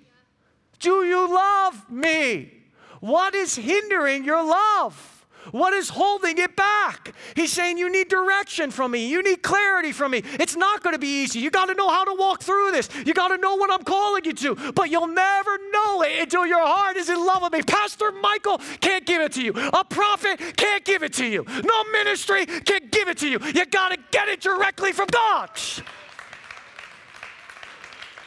[0.79, 2.51] Do you love me?
[2.99, 5.18] What is hindering your love?
[5.51, 7.13] What is holding it back?
[7.35, 9.07] He's saying, You need direction from me.
[9.07, 10.23] You need clarity from me.
[10.39, 11.39] It's not going to be easy.
[11.39, 12.89] You got to know how to walk through this.
[13.05, 16.45] You got to know what I'm calling you to, but you'll never know it until
[16.45, 17.61] your heart is in love with me.
[17.63, 19.53] Pastor Michael can't give it to you.
[19.73, 21.45] A prophet can't give it to you.
[21.63, 23.39] No ministry can give it to you.
[23.53, 25.49] You got to get it directly from God.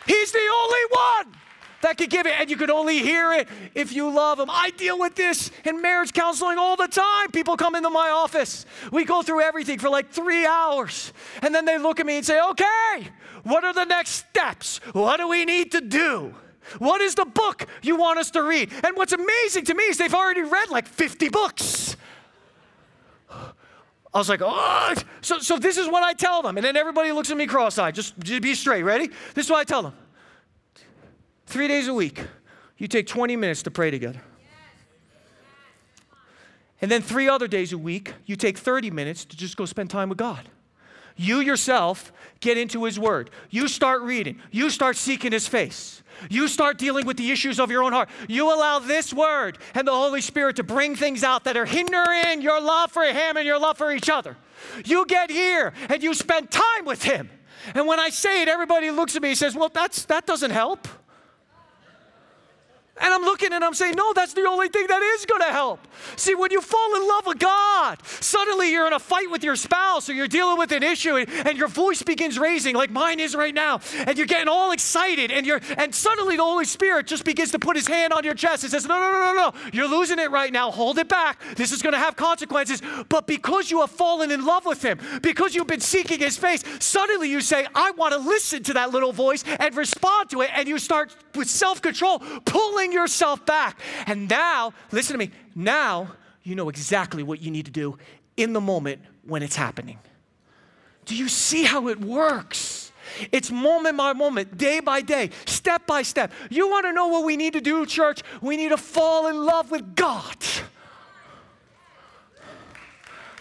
[0.06, 1.41] He's the only one
[1.82, 4.48] that could give it, and you could only hear it if you love them.
[4.50, 7.30] I deal with this in marriage counseling all the time.
[7.30, 8.64] People come into my office.
[8.90, 11.12] We go through everything for like three hours,
[11.42, 13.08] and then they look at me and say, Okay,
[13.44, 14.78] what are the next steps?
[14.92, 16.34] What do we need to do?
[16.78, 18.72] What is the book you want us to read?
[18.84, 21.96] And what's amazing to me is they've already read like 50 books.
[24.14, 26.58] I was like, oh, so, so this is what I tell them.
[26.58, 27.94] And then everybody looks at me cross eyed.
[27.94, 28.82] Just, just be straight.
[28.82, 29.08] Ready?
[29.34, 29.94] This is what I tell them.
[31.52, 32.18] Three days a week,
[32.78, 34.22] you take 20 minutes to pray together.
[36.80, 39.90] And then three other days a week, you take 30 minutes to just go spend
[39.90, 40.48] time with God.
[41.14, 43.28] You yourself get into His Word.
[43.50, 44.40] You start reading.
[44.50, 46.02] You start seeking His face.
[46.30, 48.08] You start dealing with the issues of your own heart.
[48.28, 52.40] You allow this Word and the Holy Spirit to bring things out that are hindering
[52.40, 54.38] your love for Him and your love for each other.
[54.86, 57.28] You get here and you spend time with Him.
[57.74, 60.50] And when I say it, everybody looks at me and says, Well, that's, that doesn't
[60.50, 60.88] help.
[63.00, 65.50] And I'm looking and I'm saying, no, that's the only thing that is going to
[65.50, 65.80] help.
[66.16, 69.56] See, when you fall in love with God, suddenly you're in a fight with your
[69.56, 73.18] spouse or you're dealing with an issue and, and, your voice begins raising like mine
[73.18, 73.80] is right now.
[74.06, 77.58] And you're getting all excited and you're and suddenly the Holy Spirit just begins to
[77.58, 79.70] put his hand on your chest and says, No, no, no, no, no.
[79.72, 80.70] You're losing it right now.
[80.70, 81.40] Hold it back.
[81.56, 82.82] This is going to have consequences.
[83.08, 86.62] But because you have fallen in love with him, because you've been seeking his face,
[86.80, 90.50] suddenly you say, I want to listen to that little voice and respond to it.
[90.54, 93.78] And you start with self-control, pulling pulling yourself back.
[94.06, 96.12] And now, listen to me, now
[96.42, 97.96] you know exactly what you need to do
[98.36, 99.98] in the moment when it's happening.
[101.04, 102.92] Do you see how it works?
[103.30, 106.32] It's moment by moment, day by day, step by step.
[106.50, 108.22] You want to know what we need to do, church?
[108.40, 110.36] We need to fall in love with God.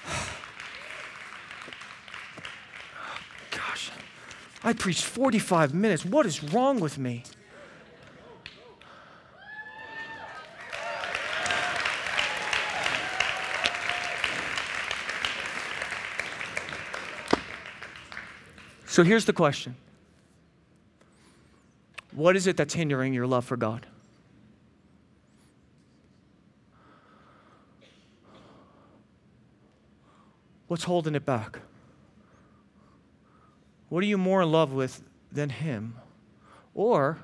[3.52, 3.92] Gosh,
[4.64, 6.04] I preached 45 minutes.
[6.04, 7.24] What is wrong with me?
[18.92, 19.78] So here's the question
[22.12, 23.88] What is it that's hindering your love for God?
[30.68, 31.60] What's holding it back?
[33.88, 35.96] What are you more in love with than Him?
[36.74, 37.20] Or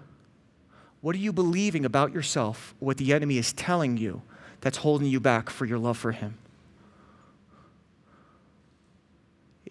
[1.02, 4.22] what are you believing about yourself, what the enemy is telling you
[4.62, 6.38] that's holding you back for your love for Him?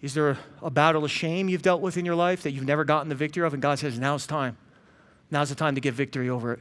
[0.01, 2.83] Is there a battle of shame you've dealt with in your life that you've never
[2.83, 3.53] gotten the victory of?
[3.53, 4.57] And God says, now's time.
[5.31, 6.59] Now's the time to get victory over it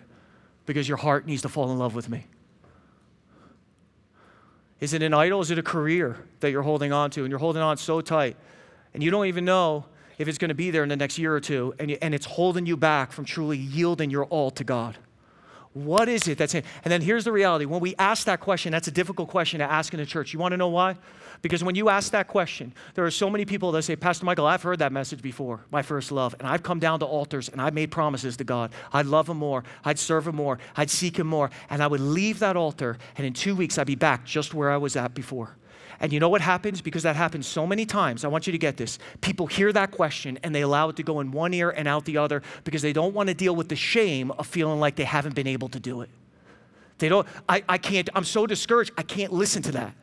[0.65, 2.27] because your heart needs to fall in love with me.
[4.81, 5.41] Is it an idol?
[5.41, 8.37] Is it a career that you're holding on to and you're holding on so tight
[8.93, 9.85] and you don't even know
[10.19, 12.15] if it's going to be there in the next year or two and, you, and
[12.15, 14.99] it's holding you back from truly yielding your all to God?
[15.77, 16.65] What is it that's in?
[16.85, 17.67] And then here's the reality.
[17.67, 20.33] When we ask that question, that's a difficult question to ask in a church.
[20.33, 20.97] You want to know why?
[21.43, 24.47] Because when you ask that question, there are so many people that say, Pastor Michael,
[24.47, 26.35] I've heard that message before, my first love.
[26.39, 28.73] And I've come down to altars and I've made promises to God.
[28.91, 29.65] I'd love him more.
[29.85, 30.59] I'd serve him more.
[30.79, 31.51] I'd seek him more.
[31.69, 32.97] And I would leave that altar.
[33.19, 35.59] And in two weeks, I'd be back just where I was at before.
[36.01, 36.81] And you know what happens?
[36.81, 38.25] Because that happens so many times.
[38.25, 38.99] I want you to get this.
[39.21, 42.05] People hear that question and they allow it to go in one ear and out
[42.05, 45.05] the other because they don't want to deal with the shame of feeling like they
[45.05, 46.11] haven't been able to do it.
[46.99, 49.95] They don't, I, I can't, I'm so discouraged, I can't listen to that.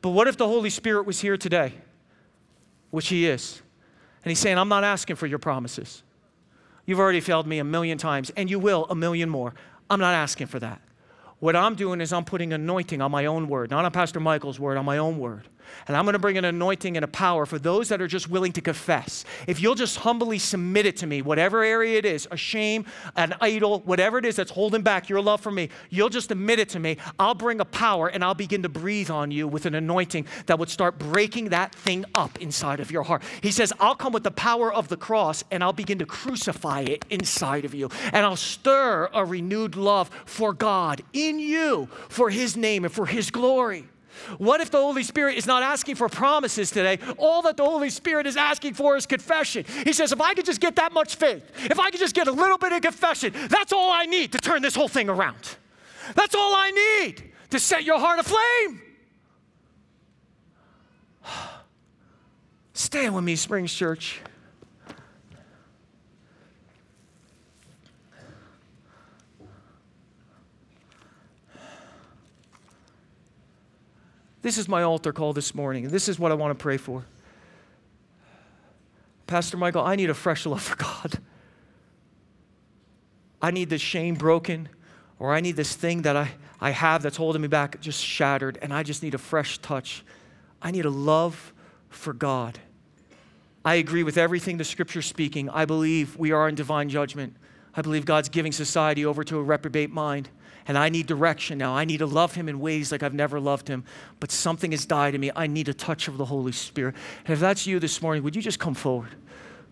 [0.00, 1.74] But what if the Holy Spirit was here today,
[2.90, 3.62] which He is,
[4.24, 6.02] and He's saying, I'm not asking for your promises.
[6.84, 9.54] You've already failed me a million times, and you will a million more.
[9.88, 10.80] I'm not asking for that.
[11.42, 14.60] What I'm doing is I'm putting anointing on my own word, not on Pastor Michael's
[14.60, 15.48] word, on my own word.
[15.88, 18.28] And I'm going to bring an anointing and a power for those that are just
[18.28, 19.24] willing to confess.
[19.46, 22.84] If you'll just humbly submit it to me, whatever area it is, a shame,
[23.16, 26.58] an idol, whatever it is that's holding back your love for me, you'll just admit
[26.58, 26.96] it to me.
[27.18, 30.58] I'll bring a power and I'll begin to breathe on you with an anointing that
[30.58, 33.22] would start breaking that thing up inside of your heart.
[33.42, 36.80] He says, I'll come with the power of the cross and I'll begin to crucify
[36.80, 37.90] it inside of you.
[38.12, 43.06] And I'll stir a renewed love for God in you, for His name and for
[43.06, 43.86] His glory.
[44.38, 46.98] What if the Holy Spirit is not asking for promises today?
[47.18, 49.64] All that the Holy Spirit is asking for is confession.
[49.84, 52.28] He says, if I could just get that much faith, if I could just get
[52.28, 55.56] a little bit of confession, that's all I need to turn this whole thing around.
[56.14, 58.82] That's all I need to set your heart aflame.
[62.72, 64.20] Stand with me, Springs Church.
[74.42, 76.76] This is my altar call this morning, and this is what I want to pray
[76.76, 77.04] for.
[79.28, 81.18] Pastor Michael, I need a fresh love for God.
[83.40, 84.68] I need this shame broken,
[85.18, 88.58] or I need this thing that I, I have that's holding me back just shattered,
[88.60, 90.04] and I just need a fresh touch.
[90.60, 91.52] I need a love
[91.88, 92.58] for God.
[93.64, 95.48] I agree with everything the scripture's speaking.
[95.50, 97.36] I believe we are in divine judgment.
[97.74, 100.28] I believe God's giving society over to a reprobate mind.
[100.68, 101.74] And I need direction now.
[101.74, 103.84] I need to love him in ways like I've never loved him.
[104.20, 105.30] But something has died in me.
[105.34, 106.94] I need a touch of the Holy Spirit.
[107.24, 109.10] And if that's you this morning, would you just come forward?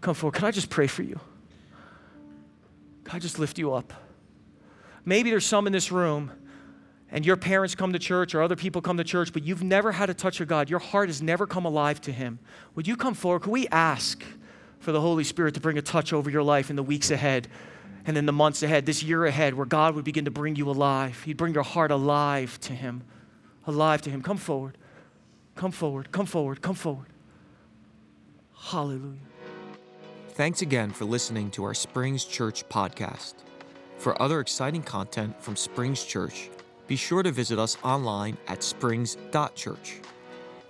[0.01, 0.35] Come forward.
[0.37, 1.21] Can I just pray for you?
[3.05, 3.93] Can I just lift you up?
[5.05, 6.33] Maybe there's some in this room
[7.13, 9.93] and your parents come to church or other people come to church, but you've never
[9.93, 10.71] had a touch of God.
[10.71, 12.39] Your heart has never come alive to Him.
[12.75, 13.43] Would you come forward?
[13.43, 14.23] Could we ask
[14.79, 17.49] for the Holy Spirit to bring a touch over your life in the weeks ahead
[18.07, 20.69] and in the months ahead, this year ahead, where God would begin to bring you
[20.71, 21.23] alive?
[21.25, 23.03] He'd bring your heart alive to Him.
[23.67, 24.23] Alive to Him.
[24.23, 24.79] Come forward.
[25.55, 26.11] Come forward.
[26.13, 26.63] Come forward.
[26.63, 27.07] Come forward.
[28.57, 29.19] Hallelujah.
[30.31, 33.35] Thanks again for listening to our Springs Church podcast.
[33.99, 36.49] For other exciting content from Springs Church,
[36.87, 40.01] be sure to visit us online at springs.church.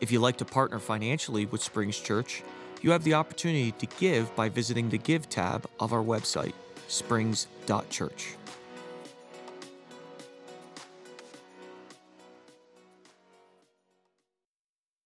[0.01, 2.43] If you'd like to partner financially with Springs Church,
[2.83, 6.55] you have the opportunity to give by visiting the Give tab of our website,
[6.91, 8.37] springs.church.